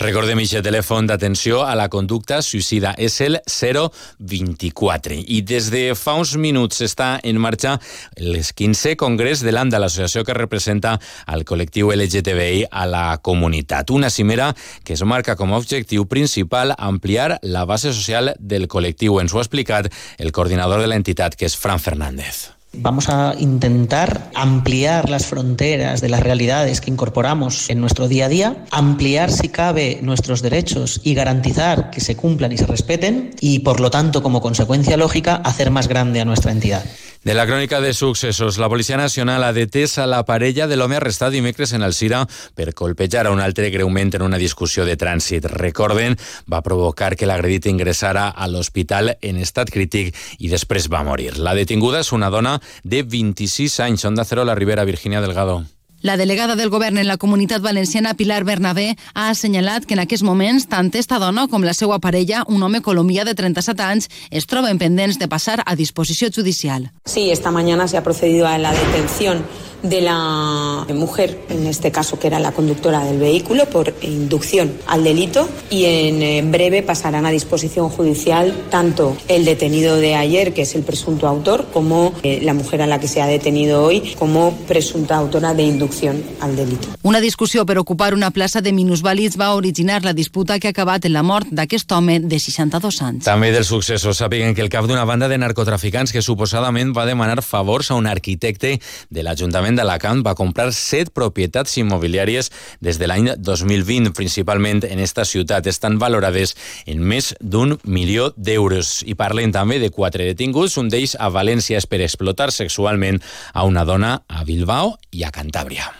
Recordem 0.00 0.40
aquest 0.40 0.64
telèfon 0.64 1.08
d'atenció 1.10 1.60
a 1.66 1.74
la 1.76 1.88
conducta 1.92 2.40
suïcida. 2.42 2.94
És 2.96 3.20
el 3.20 3.38
024. 3.44 5.18
I 5.26 5.40
des 5.46 5.70
de 5.72 5.82
fa 5.98 6.14
uns 6.20 6.36
minuts 6.40 6.80
està 6.86 7.10
en 7.22 7.40
marxa 7.42 7.76
les 8.16 8.52
15 8.56 8.96
congrés 9.00 9.44
de 9.44 9.52
l'ANDA, 9.52 9.80
l'associació 9.82 10.24
que 10.24 10.36
representa 10.36 10.96
el 11.28 11.44
col·lectiu 11.48 11.92
LGTBI 11.94 12.66
a 12.70 12.86
la 12.88 13.04
comunitat. 13.22 13.90
Una 13.90 14.10
cimera 14.10 14.52
que 14.84 14.94
es 14.96 15.04
marca 15.04 15.36
com 15.36 15.52
a 15.52 15.60
objectiu 15.60 16.06
principal 16.08 16.74
ampliar 16.78 17.38
la 17.42 17.66
base 17.66 17.92
social 17.92 18.34
del 18.38 18.68
col·lectiu. 18.68 19.20
Ens 19.20 19.34
ho 19.34 19.42
ha 19.42 19.44
explicat 19.44 19.90
el 20.18 20.32
coordinador 20.32 20.80
de 20.80 20.88
l'entitat, 20.88 21.36
que 21.36 21.48
és 21.50 21.56
Fran 21.56 21.80
Fernández. 21.80 22.59
Vamos 22.72 23.08
a 23.08 23.34
intentar 23.36 24.30
ampliar 24.34 25.10
las 25.10 25.26
fronteras 25.26 26.00
de 26.00 26.08
las 26.08 26.20
realidades 26.20 26.80
que 26.80 26.90
incorporamos 26.90 27.68
en 27.68 27.80
nuestro 27.80 28.06
día 28.06 28.26
a 28.26 28.28
día, 28.28 28.64
ampliar 28.70 29.32
si 29.32 29.48
cabe 29.48 29.98
nuestros 30.02 30.40
derechos 30.40 31.00
y 31.02 31.14
garantizar 31.14 31.90
que 31.90 32.00
se 32.00 32.16
cumplan 32.16 32.52
y 32.52 32.58
se 32.58 32.66
respeten 32.66 33.34
y, 33.40 33.58
por 33.60 33.80
lo 33.80 33.90
tanto, 33.90 34.22
como 34.22 34.40
consecuencia 34.40 34.96
lógica, 34.96 35.34
hacer 35.36 35.72
más 35.72 35.88
grande 35.88 36.20
a 36.20 36.24
nuestra 36.24 36.52
entidad. 36.52 36.84
De 37.20 37.34
la 37.34 37.44
crònica 37.44 37.82
de 37.82 37.92
successos, 37.92 38.56
la 38.56 38.70
Policia 38.72 38.96
Nacional 38.96 39.44
ha 39.44 39.52
detès 39.52 39.98
a 40.00 40.06
la 40.08 40.22
parella 40.24 40.64
de 40.66 40.76
l'home 40.78 40.96
arrestat 40.96 41.34
dimecres 41.34 41.74
en 41.76 41.82
Alcira 41.84 42.22
per 42.56 42.72
colpejar 42.72 43.26
a 43.28 43.32
un 43.34 43.42
altre 43.44 43.68
greument 43.68 44.14
en 44.16 44.22
una 44.24 44.38
discussió 44.40 44.86
de 44.88 44.94
trànsit. 44.96 45.44
Recorden, 45.52 46.16
va 46.48 46.62
provocar 46.64 47.18
que 47.20 47.28
l'agredit 47.28 47.68
ingressara 47.68 48.30
a 48.30 48.48
l'hospital 48.48 49.18
en 49.20 49.36
estat 49.36 49.68
crític 49.68 50.16
i 50.38 50.48
després 50.48 50.88
va 50.88 51.04
morir. 51.04 51.34
La 51.36 51.52
detinguda 51.52 52.00
és 52.00 52.14
una 52.16 52.32
dona 52.32 52.56
de 52.84 53.02
26 53.04 53.76
anys. 53.84 54.06
Onda 54.08 54.24
Cero, 54.24 54.48
la 54.48 54.56
Ribera, 54.56 54.88
Virginia 54.88 55.20
Delgado. 55.20 55.60
La 56.02 56.16
delegada 56.16 56.56
del 56.56 56.70
govern 56.70 56.96
en 56.96 57.06
la 57.06 57.18
comunitat 57.18 57.60
valenciana, 57.60 58.14
Pilar 58.14 58.44
Bernabé, 58.44 58.96
ha 59.12 59.28
assenyalat 59.28 59.84
que 59.84 59.92
en 59.92 60.00
aquests 60.00 60.24
moments 60.24 60.64
tant 60.70 60.88
esta 60.96 61.18
dona 61.20 61.44
com 61.52 61.60
la 61.60 61.74
seva 61.76 61.98
parella, 62.00 62.40
un 62.48 62.62
home 62.62 62.80
colombià 62.80 63.26
de 63.28 63.34
37 63.36 63.84
anys, 63.84 64.08
es 64.30 64.48
troben 64.48 64.80
pendents 64.80 65.18
de 65.20 65.28
passar 65.28 65.58
a 65.60 65.76
disposició 65.76 66.30
judicial. 66.32 66.88
Sí, 67.04 67.30
esta 67.30 67.50
mañana 67.50 67.86
se 67.86 67.98
ha 67.98 68.02
procedido 68.02 68.46
a 68.46 68.56
la 68.56 68.72
detención 68.72 69.44
de 69.82 70.00
la 70.00 70.86
mujer, 70.94 71.38
en 71.48 71.66
este 71.66 71.90
caso 71.90 72.18
que 72.18 72.26
era 72.26 72.38
la 72.38 72.52
conductora 72.52 73.04
del 73.04 73.18
vehículo, 73.18 73.66
por 73.66 73.94
inducción 74.02 74.72
al 74.86 75.04
delito 75.04 75.48
y 75.70 75.84
en 75.84 76.50
breve 76.52 76.82
pasarán 76.82 77.26
a 77.26 77.30
disposición 77.30 77.88
judicial 77.88 78.54
tanto 78.70 79.16
el 79.28 79.44
detenido 79.44 79.96
de 79.96 80.14
ayer, 80.14 80.52
que 80.52 80.62
es 80.62 80.74
el 80.74 80.82
presunto 80.82 81.26
autor, 81.26 81.66
como 81.72 82.12
la 82.22 82.54
mujer 82.54 82.82
a 82.82 82.86
la 82.86 83.00
que 83.00 83.08
se 83.08 83.22
ha 83.22 83.26
detenido 83.26 83.84
hoy 83.84 84.14
como 84.18 84.52
presunta 84.68 85.16
autora 85.16 85.54
de 85.54 85.62
inducción 85.62 86.22
al 86.40 86.56
delito. 86.56 86.88
Una 87.02 87.20
discussió 87.20 87.64
per 87.66 87.78
ocupar 87.78 88.14
una 88.14 88.30
plaça 88.30 88.60
de 88.60 88.72
minusvàlids 88.72 89.38
va 89.40 89.54
originar 89.54 90.04
la 90.04 90.12
disputa 90.12 90.58
que 90.58 90.68
ha 90.68 90.74
acabat 90.74 91.04
en 91.04 91.14
la 91.14 91.22
mort 91.22 91.48
d'aquest 91.50 91.90
home 91.92 92.20
de 92.20 92.38
62 92.38 93.02
anys. 93.02 93.24
També 93.24 93.50
dels 93.54 93.70
successos 93.72 94.20
sàpiguen 94.20 94.54
que 94.54 94.62
el 94.62 94.68
cap 94.68 94.86
d'una 94.86 95.04
banda 95.08 95.28
de 95.28 95.38
narcotraficants 95.38 96.12
que 96.12 96.22
suposadament 96.22 96.92
va 96.96 97.06
demanar 97.08 97.42
favors 97.42 97.90
a 97.90 97.96
un 97.96 98.06
arquitecte 98.06 98.78
de 99.10 99.22
l'Ajuntament 99.22 99.69
l'Ajuntament 99.70 99.78
d'Alacant 99.78 100.22
va 100.24 100.34
comprar 100.34 100.72
set 100.74 101.12
propietats 101.14 101.76
immobiliàries 101.78 102.50
des 102.82 102.98
de 102.98 103.06
l'any 103.06 103.30
2020, 103.38 104.12
principalment 104.12 104.82
en 104.84 104.98
esta 104.98 105.24
ciutat. 105.24 105.66
Estan 105.66 105.98
valorades 105.98 106.56
en 106.86 106.98
més 106.98 107.34
d'un 107.40 107.78
milió 107.84 108.32
d'euros. 108.36 109.04
I 109.06 109.14
parlen 109.14 109.52
també 109.52 109.78
de 109.78 109.90
quatre 109.90 110.26
detinguts, 110.26 110.76
un 110.78 110.90
d'ells 110.90 111.16
a 111.18 111.30
València 111.30 111.78
és 111.78 111.86
per 111.86 112.02
explotar 112.02 112.50
sexualment 112.50 113.20
a 113.54 113.64
una 113.64 113.84
dona 113.84 114.22
a 114.26 114.44
Bilbao 114.44 114.96
i 115.12 115.24
a 115.24 115.30
Cantàbria. 115.30 115.99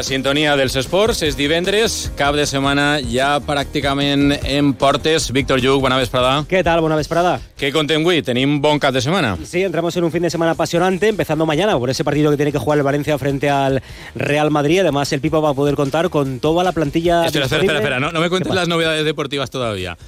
La 0.00 0.04
sintonia 0.04 0.54
dels 0.56 0.72
esports, 0.80 1.18
és 1.26 1.34
divendres, 1.36 2.06
cap 2.16 2.32
de 2.32 2.46
setmana 2.48 3.02
ja 3.04 3.34
pràcticament 3.44 4.32
en 4.48 4.70
portes. 4.72 5.26
Víctor 5.36 5.60
Lluc, 5.60 5.82
bona 5.84 5.98
vesprada. 6.00 6.38
¿Qué 6.48 6.62
tal? 6.64 6.80
Buena 6.80 6.96
vesprada. 6.96 7.34
Què 7.60 7.68
contem 7.74 8.00
avui? 8.00 8.22
Tenim 8.24 8.62
bon 8.64 8.80
cap 8.80 8.94
de 8.96 9.02
setmana. 9.04 9.34
Sí, 9.44 9.60
entramos 9.60 9.98
en 9.98 10.04
un 10.04 10.12
fin 10.12 10.22
de 10.22 10.30
semana 10.30 10.52
apasionante, 10.52 11.08
empezando 11.08 11.44
mañana 11.44 11.78
por 11.78 11.90
ese 11.90 12.02
partido 12.02 12.30
que 12.30 12.38
tiene 12.38 12.50
que 12.50 12.56
jugar 12.56 12.78
el 12.78 12.84
Valencia 12.84 13.18
frente 13.18 13.50
al 13.50 13.82
Real 14.14 14.50
Madrid. 14.50 14.80
Además, 14.80 15.12
el 15.12 15.20
Pipo 15.20 15.42
va 15.42 15.50
a 15.50 15.54
poder 15.54 15.74
contar 15.74 16.08
con 16.08 16.40
toda 16.40 16.64
la 16.64 16.72
plantilla. 16.72 17.26
Espera, 17.26 17.44
espera, 17.44 17.60
espera, 17.60 17.78
espera. 17.80 18.00
No, 18.00 18.10
no 18.10 18.20
me 18.20 18.30
cuentes 18.30 18.50
¿Qué 18.50 18.56
las 18.56 18.68
novedades 18.68 19.04
deportivas 19.04 19.50
todavía. 19.50 19.98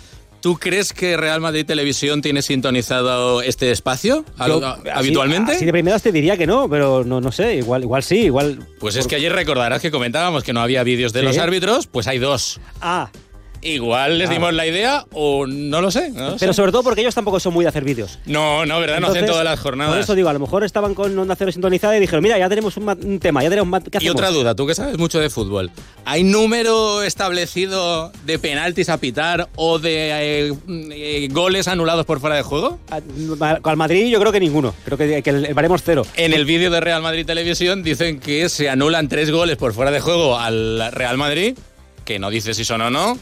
¿Tú 0.42 0.58
crees 0.58 0.92
que 0.92 1.16
Real 1.16 1.40
Madrid 1.40 1.64
Televisión 1.64 2.20
tiene 2.20 2.42
sintonizado 2.42 3.42
este 3.42 3.70
espacio 3.70 4.25
Yo, 4.44 4.64
a- 4.66 4.72
así- 4.72 4.88
habitualmente? 4.92 5.52
Así 5.52 5.64
de 5.64 5.70
primeras 5.72 6.02
te 6.02 6.11
diría 6.11 6.37
que 6.37 6.49
no, 6.49 6.68
pero 6.68 7.04
no, 7.04 7.20
no 7.20 7.30
sé, 7.30 7.54
igual, 7.54 7.84
igual 7.84 8.02
sí, 8.02 8.22
igual. 8.22 8.66
Pues 8.80 8.96
es 8.96 9.06
que 9.06 9.14
ayer 9.14 9.32
recordarás 9.32 9.80
que 9.80 9.92
comentábamos 9.92 10.42
que 10.42 10.52
no 10.52 10.61
había 10.61 10.82
vídeos 10.82 11.12
de 11.12 11.20
Sí. 11.20 11.26
los 11.26 11.38
árbitros, 11.38 11.87
pues 11.87 12.08
hay 12.08 12.18
dos. 12.18 12.61
Ah. 12.80 13.08
Igual 13.62 14.19
les 14.19 14.28
Ah. 14.28 14.33
dimos 14.33 14.52
la 14.54 14.66
idea 14.66 15.07
o 15.12 15.47
no 15.47 15.81
lo 15.81 15.90
sé. 15.90 16.11
no 16.11 16.31
lo 16.33 16.37
Pero 16.37 16.52
sé. 16.52 16.57
sobre 16.57 16.73
todo 16.73 16.83
porque 16.83 17.00
ellos 17.00 17.14
tampoco 17.14 17.38
son 17.40 17.54
muy 17.54 17.64
de 17.64 17.69
hacer 17.69 17.85
vídeos. 17.85 18.19
No, 18.26 18.66
no, 18.66 18.81
¿verdad? 18.81 19.00
no 19.00 19.07
hacen 19.07 19.25
todas 19.25 19.45
las 19.45 19.59
jornadas. 19.61 19.92
Por 19.95 20.02
eso 20.02 20.14
digo, 20.14 20.28
a 20.28 20.33
lo 20.33 20.40
mejor 20.40 20.64
estaban 20.64 20.95
con 20.95 21.16
Onda 21.19 21.37
Cero 21.37 21.52
sintonizada 21.52 21.97
y 21.97 22.00
dijeron, 22.00 22.23
mira, 22.23 22.37
ya 22.38 22.49
tenemos 22.49 22.76
un, 22.76 22.85
ma- 22.87 22.97
un 23.00 23.19
tema, 23.21 23.42
ya 23.42 23.50
tenemos. 23.50 23.81
¿qué 23.85 23.90
Y 23.92 23.97
hacemos? 23.99 24.14
otra 24.16 24.31
duda, 24.31 24.54
tú 24.54 24.66
que 24.66 24.75
sabes 24.75 24.99
mucho 24.99 25.21
de 25.21 25.31
fútbol. 25.31 25.71
¿Hay 26.04 26.25
número 26.25 27.02
establecido 27.04 28.11
de 28.26 28.38
penaltis 28.38 28.88
a 28.88 28.99
pitar 28.99 29.49
o 29.57 29.78
de 29.78 30.49
eh, 30.49 30.52
eh, 30.90 31.28
goles 31.31 31.69
anulados 31.69 32.04
por 32.04 32.19
fuera 32.21 32.37
de 32.37 32.42
juego? 32.42 32.81
Al 32.90 33.76
Madrid 33.76 34.09
yo 34.09 34.19
creo 34.21 34.33
que 34.33 34.40
ninguno. 34.40 34.75
Creo 34.85 34.99
que, 34.99 35.23
que 35.23 35.31
el, 35.31 35.54
cero. 35.85 36.04
En 36.16 36.33
el 36.33 36.45
vídeo 36.45 36.71
de 36.71 36.81
Real 36.81 37.00
Madrid 37.02 37.25
Televisión 37.25 37.83
dicen 37.83 38.19
que 38.21 38.49
se 38.49 38.69
anulan 38.69 39.09
tres 39.09 39.31
goles 39.31 39.57
por 39.57 39.73
fuera 39.73 39.90
de 39.90 40.00
juego 40.00 40.38
al 40.38 40.90
Real 40.92 41.16
Madrid, 41.16 41.57
que 42.04 42.19
no 42.19 42.31
dice 42.31 42.54
si 42.54 42.64
son 42.64 42.81
o 42.83 42.90
no, 42.90 43.19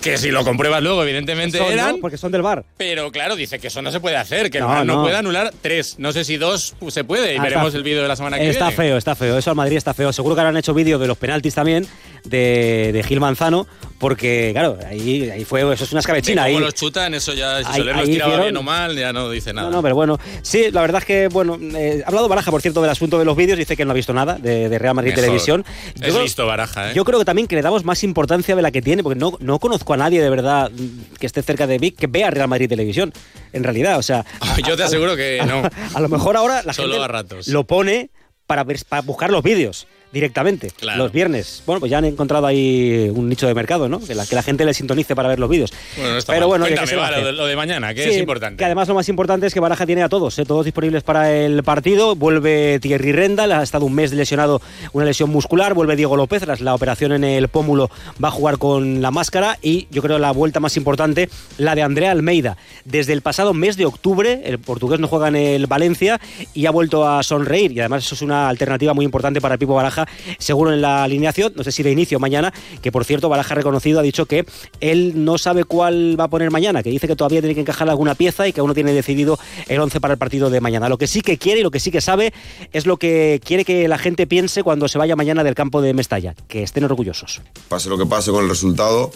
que 0.00 0.16
si 0.18 0.30
lo 0.30 0.44
compruebas 0.44 0.82
luego 0.82 1.02
evidentemente 1.02 1.58
Son, 1.58 1.72
eran, 1.72 1.96
¿no? 1.96 2.00
Porque 2.00 2.16
son 2.16 2.30
del 2.32 2.42
bar. 2.42 2.64
pero 2.76 3.10
claro, 3.10 3.34
dice 3.36 3.58
que 3.58 3.66
eso 3.66 3.82
no 3.82 3.90
se 3.90 4.00
puede 4.00 4.16
hacer, 4.16 4.50
que 4.50 4.58
el 4.58 4.64
No, 4.64 4.68
VAR 4.70 4.86
no, 4.86 4.94
no. 4.96 5.02
puede 5.02 5.16
anular 5.16 5.52
tres. 5.60 5.96
No 5.98 6.12
sé 6.12 6.24
si 6.24 6.36
dos 6.36 6.74
se 6.88 7.04
puede 7.04 7.34
y 7.34 7.38
Ah, 7.38 7.42
veremos 7.42 7.66
está- 7.68 7.78
el 7.78 7.82
vídeo 7.84 8.02
de 8.02 8.08
la 8.08 8.16
semana 8.16 8.38
que 8.38 8.48
Está 8.48 8.68
viene. 8.68 8.76
feo, 8.76 8.96
está 8.96 9.14
feo. 9.16 9.36
Eso 9.38 9.50
al 9.50 9.56
Madrid 9.56 9.76
está 9.76 9.94
feo. 9.94 10.12
Seguro 10.12 10.34
que 10.34 10.40
habrán 10.40 10.56
hecho 10.56 10.72
vídeo 10.74 10.98
de 10.98 11.06
los 11.08 11.18
penaltis 11.18 11.54
también 11.54 11.86
de, 12.24 12.90
de 12.92 13.02
Gil 13.02 13.20
Manzano, 13.20 13.66
porque, 13.98 14.50
claro, 14.52 14.78
ahí, 14.88 15.28
ahí 15.28 15.44
fue, 15.44 15.60
eso 15.74 15.84
es 15.84 15.90
una 15.92 15.98
escabechina. 16.00 16.44
Ahí, 16.44 16.56
los 16.58 16.72
chutan, 16.74 17.14
eso 17.14 17.34
ya, 17.34 17.58
si 17.64 17.78
Soler 17.78 17.96
los 17.96 18.04
tiraba 18.04 18.40
bien 18.42 18.56
o 18.56 18.62
mal, 18.62 18.96
ya 18.96 19.12
no 19.12 19.28
dice 19.28 19.52
nada. 19.52 19.68
No, 19.68 19.76
no, 19.76 19.82
pero 19.82 19.94
bueno. 19.96 20.18
Sí, 20.42 20.70
la 20.70 20.80
verdad 20.82 21.00
es 21.00 21.04
que, 21.06 21.28
bueno, 21.28 21.58
eh, 21.76 22.02
ha 22.04 22.08
hablado 22.08 22.28
Baraja, 22.28 22.50
por 22.52 22.62
cierto, 22.62 22.80
del 22.80 22.90
asunto 22.90 23.18
de 23.18 23.24
los 23.24 23.36
vídeos. 23.36 23.58
Dice 23.58 23.76
que 23.76 23.84
no 23.84 23.90
ha 23.90 23.94
visto 23.94 24.12
nada 24.12 24.34
de, 24.38 24.68
de 24.68 24.78
Real 24.78 24.94
Madrid 24.94 25.10
Mejor. 25.10 25.24
Televisión. 25.24 25.64
Es 25.96 26.00
creo- 26.00 26.22
listo 26.22 26.46
Baraja, 26.46 26.90
¿eh? 26.90 26.94
Yo 26.94 27.04
creo 27.04 27.18
que 27.18 27.24
también 27.24 27.48
que 27.48 27.56
le 27.56 27.62
damos 27.62 27.84
más 27.84 28.04
importancia 28.04 28.54
de 28.54 28.62
la 28.62 28.70
que 28.70 28.82
tiene, 28.82 29.02
porque 29.02 29.18
no, 29.18 29.36
no 29.40 29.58
conozco 29.58 29.94
a 29.94 29.96
nadie 29.96 30.22
de 30.22 30.30
verdad 30.30 30.70
que 31.18 31.26
esté 31.26 31.42
cerca 31.42 31.66
de 31.66 31.78
Vic 31.78 31.96
que 31.96 32.06
vea 32.06 32.30
Real 32.30 32.48
Madrid 32.48 32.68
Televisión. 32.68 33.12
En 33.52 33.64
realidad, 33.64 33.98
o 33.98 34.02
sea. 34.02 34.24
Yo 34.66 34.76
te 34.76 34.84
aseguro 34.84 35.16
que 35.16 35.40
no. 35.46 35.62
A 35.94 36.00
lo 36.00 36.08
mejor 36.08 36.36
ahora 36.36 36.62
la 36.64 36.72
Solo 36.72 36.92
gente 36.92 37.04
a 37.04 37.08
ratos. 37.08 37.48
lo 37.48 37.64
pone 37.64 38.10
para, 38.46 38.62
ver, 38.64 38.78
para 38.88 39.02
buscar 39.02 39.30
los 39.30 39.42
vídeos 39.42 39.86
directamente 40.12 40.70
Claro. 40.78 40.98
los 41.02 41.12
viernes. 41.12 41.62
Bueno, 41.66 41.80
pues 41.80 41.90
ya 41.90 41.98
han 41.98 42.04
encontrado 42.04 42.46
ahí 42.46 43.10
un 43.14 43.28
nicho 43.28 43.46
de 43.46 43.54
mercado, 43.54 43.88
¿no? 43.88 44.00
Que 44.00 44.14
la, 44.14 44.26
que 44.26 44.34
la 44.34 44.42
gente 44.42 44.64
le 44.64 44.74
sintonice 44.74 45.14
para 45.14 45.28
ver 45.28 45.38
los 45.38 45.48
vídeos. 45.50 45.72
Bueno, 45.96 46.12
no 46.12 46.18
está 46.18 46.32
Pero 46.32 46.40
mal. 46.42 46.48
bueno, 46.48 46.64
oye, 46.64 46.74
¿qué 46.74 46.80
Cuéntame, 46.80 47.00
va 47.02 47.10
lo, 47.18 47.26
de, 47.26 47.32
lo 47.32 47.46
de 47.46 47.56
mañana, 47.56 47.94
que 47.94 48.04
Sí, 48.04 48.10
es 48.10 48.18
importante. 48.18 48.56
Que 48.58 48.64
además 48.64 48.88
lo 48.88 48.94
más 48.94 49.08
importante 49.08 49.46
es 49.46 49.54
que 49.54 49.60
Baraja 49.60 49.86
tiene 49.86 50.02
a 50.02 50.08
todos, 50.08 50.38
¿eh? 50.38 50.44
todos 50.44 50.64
disponibles 50.64 51.02
para 51.02 51.32
el 51.32 51.62
partido. 51.62 52.14
Vuelve 52.16 52.78
Thierry 52.80 53.12
Rendal, 53.12 53.52
ha 53.52 53.62
estado 53.62 53.84
un 53.86 53.94
mes 53.94 54.12
lesionado, 54.12 54.60
una 54.92 55.04
lesión 55.04 55.30
muscular. 55.30 55.74
Vuelve 55.74 55.96
Diego 55.96 56.16
López, 56.16 56.42
tras 56.42 56.60
la 56.60 56.74
operación 56.74 57.12
en 57.12 57.24
el 57.24 57.48
pómulo, 57.48 57.90
va 58.22 58.28
a 58.28 58.32
jugar 58.32 58.58
con 58.58 59.02
la 59.02 59.10
máscara. 59.10 59.58
Y 59.62 59.88
yo 59.90 60.02
creo 60.02 60.18
la 60.18 60.30
vuelta 60.32 60.60
más 60.60 60.76
importante, 60.76 61.28
la 61.58 61.74
de 61.74 61.82
Andrea 61.82 62.10
Almeida. 62.12 62.56
Desde 62.84 63.12
el 63.12 63.22
pasado 63.22 63.52
mes 63.54 63.76
de 63.76 63.86
octubre, 63.86 64.42
el 64.44 64.58
portugués 64.58 65.00
no 65.00 65.08
juega 65.08 65.28
en 65.28 65.36
el 65.36 65.66
Valencia 65.66 66.20
y 66.54 66.66
ha 66.66 66.70
vuelto 66.70 67.08
a 67.08 67.22
sonreír. 67.22 67.72
Y 67.72 67.80
además 67.80 68.04
eso 68.04 68.14
es 68.14 68.22
una 68.22 68.48
alternativa 68.48 68.94
muy 68.94 69.04
importante 69.04 69.40
para 69.40 69.56
Pipo 69.58 69.74
Baraja, 69.74 69.97
seguro 70.38 70.72
en 70.72 70.82
la 70.82 71.04
alineación, 71.04 71.52
no 71.56 71.64
sé 71.64 71.72
si 71.72 71.82
de 71.82 71.90
inicio 71.90 72.18
mañana, 72.18 72.52
que 72.82 72.92
por 72.92 73.04
cierto 73.04 73.28
Baraja 73.28 73.54
reconocido, 73.54 74.00
ha 74.00 74.02
dicho 74.02 74.26
que 74.26 74.44
él 74.80 75.24
no 75.24 75.38
sabe 75.38 75.64
cuál 75.64 76.18
va 76.18 76.24
a 76.24 76.28
poner 76.28 76.50
mañana, 76.50 76.82
que 76.82 76.90
dice 76.90 77.06
que 77.06 77.16
todavía 77.16 77.40
tiene 77.40 77.54
que 77.54 77.62
encajar 77.62 77.88
alguna 77.88 78.14
pieza 78.14 78.46
y 78.46 78.52
que 78.52 78.60
aún 78.60 78.68
no 78.68 78.74
tiene 78.74 78.92
decidido 78.92 79.38
el 79.68 79.80
11 79.80 80.00
para 80.00 80.14
el 80.14 80.18
partido 80.18 80.50
de 80.50 80.60
mañana. 80.60 80.88
Lo 80.88 80.98
que 80.98 81.06
sí 81.06 81.20
que 81.20 81.38
quiere 81.38 81.60
y 81.60 81.62
lo 81.62 81.70
que 81.70 81.80
sí 81.80 81.90
que 81.90 82.00
sabe 82.00 82.32
es 82.72 82.86
lo 82.86 82.96
que 82.96 83.40
quiere 83.44 83.64
que 83.64 83.88
la 83.88 83.98
gente 83.98 84.26
piense 84.26 84.62
cuando 84.62 84.88
se 84.88 84.98
vaya 84.98 85.16
mañana 85.16 85.44
del 85.44 85.54
campo 85.54 85.80
de 85.80 85.94
Mestalla, 85.94 86.34
que 86.48 86.62
estén 86.62 86.84
orgullosos. 86.84 87.40
pase 87.68 87.88
lo 87.88 87.98
que 87.98 88.06
pase 88.06 88.30
con 88.30 88.44
el 88.44 88.50
resultado, 88.50 89.10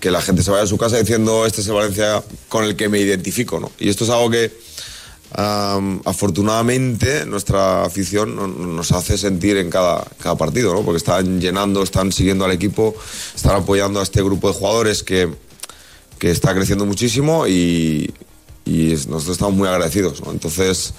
que 0.00 0.10
la 0.10 0.20
gente 0.20 0.42
se 0.42 0.50
vaya 0.50 0.64
a 0.64 0.66
su 0.66 0.78
casa 0.78 0.98
diciendo 0.98 1.46
este 1.46 1.60
es 1.60 1.68
el 1.68 1.74
Valencia 1.74 2.22
con 2.48 2.64
el 2.64 2.76
que 2.76 2.88
me 2.88 2.98
identifico, 2.98 3.60
¿no? 3.60 3.70
Y 3.78 3.88
esto 3.88 4.04
es 4.04 4.10
algo 4.10 4.30
que 4.30 4.50
am, 5.32 6.00
afortunadamente 6.04 7.26
nuestra 7.26 7.84
afición 7.84 8.34
no- 8.36 8.46
nos 8.48 8.92
hace 8.92 9.18
sentir 9.18 9.56
en 9.56 9.70
cada, 9.70 10.04
cada 10.22 10.36
partido, 10.36 10.72
¿no? 10.74 10.82
Porque 10.82 10.98
están 10.98 11.40
llenando, 11.40 11.82
están 11.82 12.12
siguiendo 12.12 12.44
al 12.44 12.52
equipo, 12.52 12.94
están 13.34 13.56
apoyando 13.56 14.00
a 14.00 14.02
este 14.02 14.22
grupo 14.22 14.48
de 14.48 14.54
jugadores 14.54 15.02
que, 15.02 15.28
que 16.18 16.30
está 16.30 16.54
creciendo 16.54 16.86
muchísimo 16.86 17.46
y, 17.46 18.12
y 18.64 18.90
nosotros 19.08 19.28
estamos 19.30 19.54
muy 19.54 19.68
agradecidos, 19.68 20.20
¿no? 20.24 20.32
Entonces, 20.32 20.94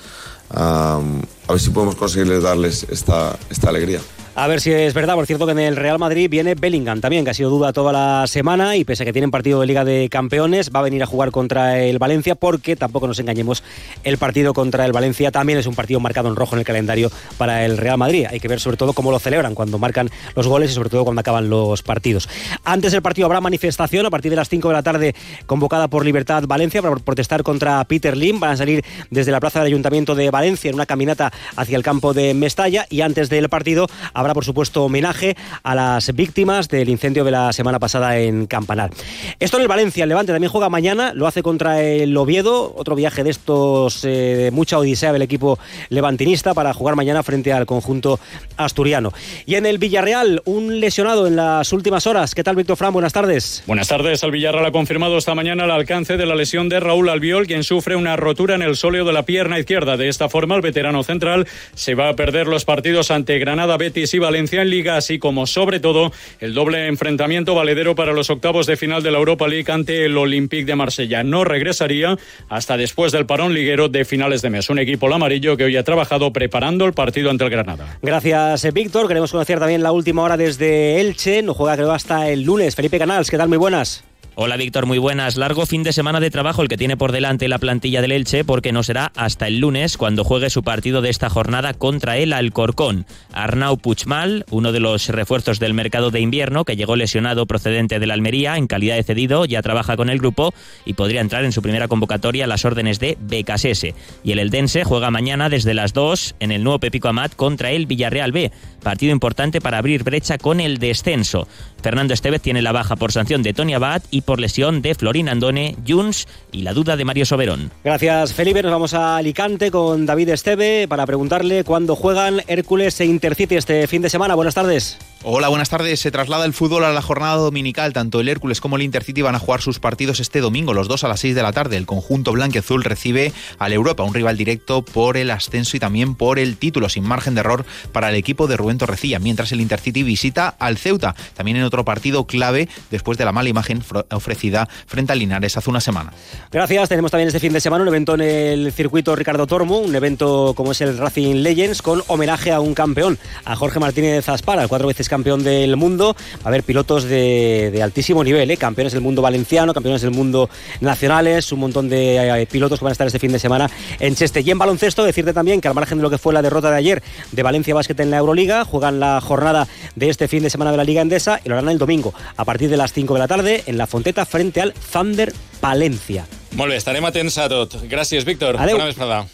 a 0.51 0.99
ver 1.47 1.59
si 1.59 1.69
podemos 1.69 1.95
conseguirles 1.95 2.41
darles 2.43 2.85
esta, 2.89 3.37
esta 3.49 3.69
alegría. 3.69 4.01
A 4.35 4.47
ver 4.47 4.61
si 4.61 4.71
es 4.71 4.93
verdad, 4.93 5.15
por 5.15 5.25
cierto, 5.25 5.45
que 5.45 5.51
en 5.51 5.59
el 5.59 5.75
Real 5.75 5.99
Madrid 5.99 6.29
viene 6.29 6.55
Bellingham 6.55 7.01
también, 7.01 7.25
que 7.25 7.31
ha 7.31 7.33
sido 7.33 7.49
duda 7.49 7.73
toda 7.73 7.91
la 7.91 8.25
semana 8.27 8.77
y 8.77 8.85
pese 8.85 9.03
a 9.03 9.05
que 9.05 9.11
tienen 9.11 9.31
partido 9.31 9.59
de 9.59 9.67
Liga 9.67 9.83
de 9.83 10.07
Campeones, 10.09 10.71
va 10.73 10.79
a 10.79 10.83
venir 10.83 11.03
a 11.03 11.05
jugar 11.05 11.31
contra 11.31 11.79
el 11.79 11.99
Valencia 11.99 12.35
porque 12.35 12.75
tampoco 12.75 13.07
nos 13.07 13.19
engañemos, 13.19 13.63
el 14.03 14.17
partido 14.17 14.53
contra 14.53 14.85
el 14.85 14.93
Valencia 14.93 15.31
también 15.31 15.59
es 15.59 15.65
un 15.65 15.75
partido 15.75 15.99
marcado 15.99 16.29
en 16.29 16.35
rojo 16.35 16.55
en 16.55 16.59
el 16.59 16.65
calendario 16.65 17.11
para 17.37 17.65
el 17.65 17.77
Real 17.77 17.97
Madrid. 17.97 18.27
Hay 18.29 18.39
que 18.39 18.47
ver 18.47 18.59
sobre 18.59 18.77
todo 18.77 18.93
cómo 18.93 19.11
lo 19.11 19.19
celebran 19.19 19.55
cuando 19.55 19.77
marcan 19.77 20.09
los 20.35 20.47
goles 20.47 20.71
y 20.71 20.73
sobre 20.73 20.89
todo 20.89 21.03
cuando 21.03 21.19
acaban 21.19 21.49
los 21.49 21.83
partidos. 21.83 22.29
Antes 22.63 22.93
del 22.93 23.01
partido 23.01 23.25
habrá 23.25 23.41
manifestación 23.41 24.05
a 24.05 24.09
partir 24.09 24.29
de 24.29 24.37
las 24.37 24.47
5 24.47 24.69
de 24.69 24.73
la 24.73 24.83
tarde 24.83 25.15
convocada 25.47 25.89
por 25.89 26.05
Libertad 26.05 26.43
Valencia 26.47 26.81
para 26.81 26.95
protestar 26.95 27.43
contra 27.43 27.83
Peter 27.85 28.15
Lim. 28.15 28.39
Van 28.39 28.51
a 28.51 28.57
salir 28.57 28.85
desde 29.09 29.31
la 29.31 29.39
plaza 29.39 29.59
del 29.59 29.67
Ayuntamiento 29.67 30.15
de 30.15 30.31
Valencia 30.31 30.69
en 30.69 30.75
una 30.75 30.85
caminata 30.85 31.33
hacia 31.57 31.75
el 31.75 31.83
campo 31.83 32.13
de 32.13 32.33
Mestalla 32.33 32.85
y 32.89 33.01
antes 33.01 33.29
del 33.29 33.49
partido 33.49 33.87
habrá 34.19 34.33
por 34.33 34.45
supuesto 34.45 34.83
homenaje 34.83 35.35
a 35.63 35.75
las 35.75 36.13
víctimas 36.13 36.67
del 36.67 36.89
incendio 36.89 37.23
de 37.23 37.31
la 37.31 37.53
semana 37.53 37.79
pasada 37.79 38.17
en 38.17 38.47
Campanar. 38.47 38.91
Esto 39.39 39.57
en 39.57 39.63
el 39.63 39.67
Valencia, 39.67 40.03
el 40.03 40.09
Levante 40.09 40.33
también 40.33 40.51
juega 40.51 40.69
mañana, 40.69 41.13
lo 41.13 41.27
hace 41.27 41.41
contra 41.41 41.81
el 41.81 42.15
Oviedo, 42.17 42.73
otro 42.75 42.95
viaje 42.95 43.23
de 43.23 43.29
estos 43.29 44.03
eh, 44.03 44.09
de 44.09 44.51
mucha 44.51 44.77
odisea 44.77 45.13
del 45.13 45.21
equipo 45.21 45.57
levantinista 45.89 46.53
para 46.53 46.73
jugar 46.73 46.95
mañana 46.95 47.23
frente 47.23 47.53
al 47.53 47.65
conjunto 47.65 48.19
asturiano. 48.57 49.13
Y 49.45 49.55
en 49.55 49.65
el 49.65 49.77
Villarreal, 49.77 50.41
un 50.45 50.79
lesionado 50.79 51.27
en 51.27 51.35
las 51.35 51.71
últimas 51.71 52.07
horas. 52.07 52.35
¿Qué 52.35 52.43
tal, 52.43 52.55
Víctor 52.55 52.77
Fran? 52.77 52.91
Buenas 52.91 53.13
tardes. 53.13 53.63
Buenas 53.67 53.87
tardes. 53.87 54.21
El 54.23 54.31
Villarreal 54.31 54.65
ha 54.65 54.71
confirmado 54.71 55.17
esta 55.17 55.35
mañana 55.35 55.65
el 55.65 55.71
alcance 55.71 56.17
de 56.17 56.25
la 56.25 56.35
lesión 56.35 56.67
de 56.69 56.79
Raúl 56.79 57.09
Albiol, 57.09 57.47
quien 57.47 57.63
sufre 57.63 57.95
una 57.95 58.15
rotura 58.15 58.55
en 58.55 58.61
el 58.61 58.75
sóleo 58.75 59.05
de 59.05 59.13
la 59.13 59.23
pierna 59.23 59.59
izquierda. 59.59 59.97
De 59.97 60.09
esta 60.09 60.29
forma, 60.29 60.55
el 60.55 60.61
veterano 60.61 61.03
central 61.03 61.47
se 61.73 61.95
va 61.95 62.09
a 62.09 62.15
perder 62.15 62.47
los 62.47 62.65
partidos 62.65 63.11
ante 63.11 63.39
Granada, 63.39 63.77
Betis 63.77 64.08
Betis 64.09 64.13
y 64.13 64.19
Valencia 64.19 64.61
en 64.61 64.69
Liga, 64.69 64.97
así 64.97 65.19
como 65.19 65.45
sobre 65.45 65.79
todo 65.79 66.11
el 66.39 66.53
doble 66.53 66.87
enfrentamiento 66.87 67.53
valedero 67.53 67.95
para 67.95 68.13
los 68.13 68.29
octavos 68.29 68.65
de 68.65 68.77
final 68.77 69.03
de 69.03 69.11
la 69.11 69.17
Europa 69.19 69.47
League 69.47 69.71
ante 69.71 70.05
el 70.05 70.17
Olympique 70.17 70.65
de 70.65 70.75
Marsella. 70.75 71.23
No 71.23 71.43
regresaría 71.43 72.17
hasta 72.47 72.77
después 72.77 73.11
del 73.11 73.25
parón 73.25 73.53
liguero 73.53 73.89
de 73.89 74.05
finales 74.05 74.41
de 74.41 74.49
mes. 74.49 74.69
Un 74.69 74.79
equipo 74.79 75.07
el 75.07 75.13
amarillo 75.13 75.57
que 75.57 75.65
hoy 75.65 75.77
ha 75.77 75.83
trabajado 75.83 76.31
preparando 76.33 76.85
el 76.85 76.93
partido 76.93 77.29
ante 77.29 77.43
el 77.43 77.49
Granada. 77.49 77.99
Gracias, 78.01 78.65
eh, 78.65 78.71
Víctor. 78.71 79.07
Queremos 79.07 79.31
conocer 79.31 79.59
también 79.59 79.83
la 79.83 79.91
última 79.91 80.23
hora 80.23 80.37
desde 80.37 80.99
Elche. 80.99 81.41
No 81.41 81.53
juega 81.53 81.75
creo 81.75 81.91
hasta 81.91 82.29
el 82.29 82.43
lunes. 82.43 82.75
Felipe 82.75 82.97
Canals, 82.97 83.29
¿qué 83.29 83.37
tal? 83.37 83.49
Muy 83.49 83.57
buenas. 83.57 84.08
Hola 84.35 84.55
Víctor, 84.55 84.85
muy 84.85 84.99
buenas. 84.99 85.35
Largo 85.35 85.65
fin 85.65 85.83
de 85.83 85.91
semana 85.91 86.21
de 86.21 86.31
trabajo 86.31 86.61
el 86.61 86.69
que 86.69 86.77
tiene 86.77 86.95
por 86.95 87.11
delante 87.11 87.49
la 87.49 87.57
plantilla 87.57 88.01
del 88.01 88.13
Elche 88.13 88.45
porque 88.45 88.71
no 88.71 88.83
será 88.83 89.11
hasta 89.17 89.47
el 89.47 89.59
lunes 89.59 89.97
cuando 89.97 90.23
juegue 90.23 90.49
su 90.49 90.63
partido 90.63 91.01
de 91.01 91.09
esta 91.09 91.29
jornada 91.29 91.73
contra 91.73 92.15
el 92.17 92.31
Alcorcón. 92.31 93.05
Arnau 93.33 93.77
Puchmal, 93.77 94.45
uno 94.49 94.71
de 94.71 94.79
los 94.79 95.09
refuerzos 95.09 95.59
del 95.59 95.73
mercado 95.73 96.09
de 96.09 96.21
invierno 96.21 96.63
que 96.63 96.77
llegó 96.77 96.95
lesionado 96.95 97.47
procedente 97.47 97.99
de 97.99 98.07
la 98.07 98.13
Almería 98.13 98.55
en 98.55 98.67
calidad 98.67 98.95
de 98.95 99.03
cedido, 99.03 99.43
ya 99.43 99.61
trabaja 99.61 99.97
con 99.97 100.09
el 100.09 100.19
grupo 100.19 100.53
y 100.85 100.93
podría 100.93 101.19
entrar 101.19 101.43
en 101.43 101.51
su 101.51 101.61
primera 101.61 101.89
convocatoria 101.89 102.45
a 102.45 102.47
las 102.47 102.63
órdenes 102.63 102.99
de 102.99 103.17
Becasese. 103.19 103.93
Y 104.23 104.31
el 104.31 104.39
Eldense 104.39 104.85
juega 104.85 105.11
mañana 105.11 105.49
desde 105.49 105.73
las 105.73 105.91
2 105.91 106.35
en 106.39 106.53
el 106.53 106.63
nuevo 106.63 106.79
Pepico 106.79 107.09
Amat 107.09 107.35
contra 107.35 107.71
el 107.71 107.87
Villarreal 107.87 108.31
B, 108.31 108.51
partido 108.81 109.11
importante 109.11 109.59
para 109.59 109.79
abrir 109.79 110.03
brecha 110.03 110.37
con 110.37 110.61
el 110.61 110.77
descenso. 110.77 111.45
Fernando 111.81 112.13
Estevez 112.13 112.41
tiene 112.41 112.61
la 112.61 112.71
baja 112.71 112.95
por 112.95 113.11
sanción 113.11 113.41
de 113.43 113.53
Tony 113.53 113.73
Abad 113.73 114.01
y 114.11 114.18
por 114.21 114.39
lesión 114.39 114.81
de 114.81 114.95
Florín 114.95 115.29
Andone, 115.29 115.75
Junts 115.87 116.27
y 116.51 116.61
la 116.61 116.73
duda 116.73 116.97
de 116.97 117.05
Mario 117.05 117.25
Soberón. 117.25 117.71
Gracias, 117.83 118.33
Felipe. 118.33 118.61
Nos 118.61 118.71
vamos 118.71 118.93
a 118.93 119.17
Alicante 119.17 119.71
con 119.71 120.05
David 120.05 120.29
Esteve 120.29 120.87
para 120.87 121.05
preguntarle 121.05 121.63
cuándo 121.63 121.95
juegan 121.95 122.41
Hércules 122.47 122.99
e 122.99 123.05
Intercity 123.05 123.55
este 123.55 123.87
fin 123.87 124.01
de 124.01 124.09
semana. 124.09 124.35
Buenas 124.35 124.55
tardes. 124.55 124.97
Hola, 125.23 125.49
buenas 125.49 125.69
tardes. 125.69 125.99
Se 125.99 126.11
traslada 126.11 126.45
el 126.45 126.53
fútbol 126.53 126.85
a 126.85 126.93
la 126.93 127.01
jornada 127.01 127.35
dominical. 127.35 127.91
Tanto 127.91 128.21
el 128.21 128.29
Hércules 128.29 128.61
como 128.61 128.77
el 128.77 128.83
Intercity 128.83 129.21
van 129.21 129.35
a 129.35 129.39
jugar 129.39 129.61
sus 129.61 129.79
partidos 129.79 130.21
este 130.21 130.39
domingo, 130.39 130.73
los 130.73 130.87
dos 130.87 131.03
a 131.03 131.09
las 131.09 131.19
6 131.19 131.35
de 131.35 131.43
la 131.43 131.51
tarde. 131.51 131.75
El 131.75 131.85
conjunto 131.85 132.31
blanqueazul 132.31 132.85
recibe 132.85 133.33
al 133.57 133.73
Europa, 133.73 134.03
un 134.03 134.13
rival 134.13 134.37
directo 134.37 134.81
por 134.81 135.17
el 135.17 135.29
ascenso 135.31 135.75
y 135.75 135.79
también 135.81 136.15
por 136.15 136.39
el 136.39 136.55
título, 136.55 136.87
sin 136.87 137.03
margen 137.03 137.35
de 137.35 137.41
error 137.41 137.65
para 137.91 138.09
el 138.09 138.15
equipo 138.15 138.47
de 138.47 138.55
Rubén 138.55 138.77
Torrecilla, 138.77 139.19
mientras 139.19 139.51
el 139.51 139.59
Intercity 139.61 140.03
visita 140.03 140.47
al 140.47 140.77
Ceuta, 140.77 141.15
también 141.35 141.57
en 141.57 141.63
otro 141.63 141.83
partido 141.83 142.25
clave 142.25 142.69
después 142.89 143.17
de 143.17 143.25
la 143.25 143.31
mala 143.31 143.49
imagen 143.49 143.83
ofrecida 144.11 144.67
frente 144.87 145.13
al 145.13 145.19
Linares 145.19 145.57
hace 145.57 145.69
una 145.69 145.81
semana. 145.81 146.11
Gracias. 146.51 146.89
Tenemos 146.89 147.11
también 147.11 147.27
este 147.27 147.39
fin 147.39 147.53
de 147.53 147.59
semana 147.59 147.83
un 147.83 147.87
evento 147.87 148.15
en 148.15 148.21
el 148.21 148.71
circuito 148.71 149.15
Ricardo 149.15 149.47
Tormo, 149.47 149.79
un 149.79 149.95
evento 149.95 150.53
como 150.55 150.71
es 150.71 150.81
el 150.81 150.97
Racing 150.97 151.35
Legends 151.35 151.81
con 151.81 152.03
homenaje 152.07 152.51
a 152.51 152.59
un 152.59 152.73
campeón, 152.73 153.17
a 153.45 153.55
Jorge 153.55 153.79
Martínez 153.79 154.25
Zaspara, 154.25 154.67
cuatro 154.67 154.87
veces 154.87 155.09
campeón 155.09 155.43
del 155.43 155.75
mundo. 155.75 156.15
Va 156.37 156.45
a 156.45 156.47
haber 156.49 156.63
pilotos 156.63 157.03
de, 157.03 157.79
altísimo 157.83 158.23
nivel, 158.23 158.49
¿eh? 158.51 158.57
campeones 158.57 158.93
del 158.93 159.01
mundo 159.01 159.21
valenciano, 159.21 159.73
campeones 159.73 160.01
del 160.01 160.11
mundo 160.11 160.49
nacionales, 160.81 161.51
un 161.51 161.59
montón 161.59 161.89
de 161.89 162.41
eh, 162.41 162.47
pilotos 162.47 162.79
que 162.79 162.85
van 162.85 162.91
a 162.91 162.93
estar 162.93 163.07
este 163.07 163.19
fin 163.19 163.31
de 163.31 163.39
semana 163.39 163.69
en 163.99 164.15
Cheste. 164.15 164.41
Y 164.41 164.51
en 164.51 164.57
baloncesto, 164.57 165.03
decirte 165.03 165.33
también 165.33 165.61
que 165.61 165.67
al 165.67 165.75
margen 165.75 165.97
de 165.97 166.03
lo 166.03 166.09
que 166.09 166.17
fue 166.17 166.33
la 166.33 166.41
derrota 166.41 166.71
de 166.71 166.77
ayer 166.77 167.03
de 167.31 167.43
Valencia 167.43 167.73
Basket 167.73 167.99
en 167.99 168.11
la 168.11 168.17
Euroliga, 168.17 168.65
juegan 168.65 168.99
la 168.99 169.21
jornada 169.21 169.67
de 169.95 170.09
este 170.09 170.27
fin 170.27 170.43
de 170.43 170.49
semana 170.49 170.71
de 170.71 170.77
la 170.77 170.83
Liga 170.83 171.01
Endesa 171.01 171.39
y 171.43 171.49
lo 171.49 171.55
harán 171.55 171.69
el 171.69 171.77
domingo 171.77 172.13
a 172.37 172.45
partir 172.45 172.69
de 172.69 172.77
las 172.77 172.93
5 172.93 173.13
de 173.13 173.19
la 173.19 173.27
tarde 173.27 173.63
en 173.65 173.77
la 173.77 173.87
Fonteta 173.99 174.25
frente 174.25 174.61
al 174.61 174.73
Thunder 174.73 175.33
Palencia. 175.59 176.25
Molt 176.55 176.71
bé, 176.71 176.77
estarem 176.79 177.03
atents 177.03 177.35
a 177.35 177.49
tot. 177.51 177.73
Gràcies, 177.91 178.23
Víctor. 178.23 178.55
Adeu. 178.55 178.77
Bona 178.77 178.87
vesprada. 178.87 179.25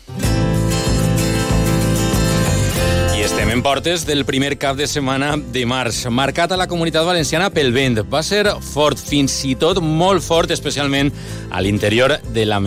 I 3.13 3.21
estem 3.21 3.51
en 3.53 3.61
portes 3.61 4.07
del 4.09 4.25
primer 4.25 4.55
cap 4.57 4.73
de 4.75 4.87
setmana 4.89 5.35
de 5.37 5.67
març, 5.69 6.01
marcat 6.09 6.51
a 6.51 6.57
la 6.57 6.65
comunitat 6.65 7.05
valenciana 7.05 7.51
pel 7.53 7.69
vent. 7.77 8.01
Va 8.09 8.23
ser 8.25 8.41
fort, 8.73 8.97
fins 8.97 9.37
i 9.45 9.53
tot 9.53 9.83
molt 9.85 10.25
fort, 10.25 10.49
especialment 10.49 11.13
a 11.53 11.61
l'interior 11.61 12.17
de 12.33 12.49
la 12.49 12.57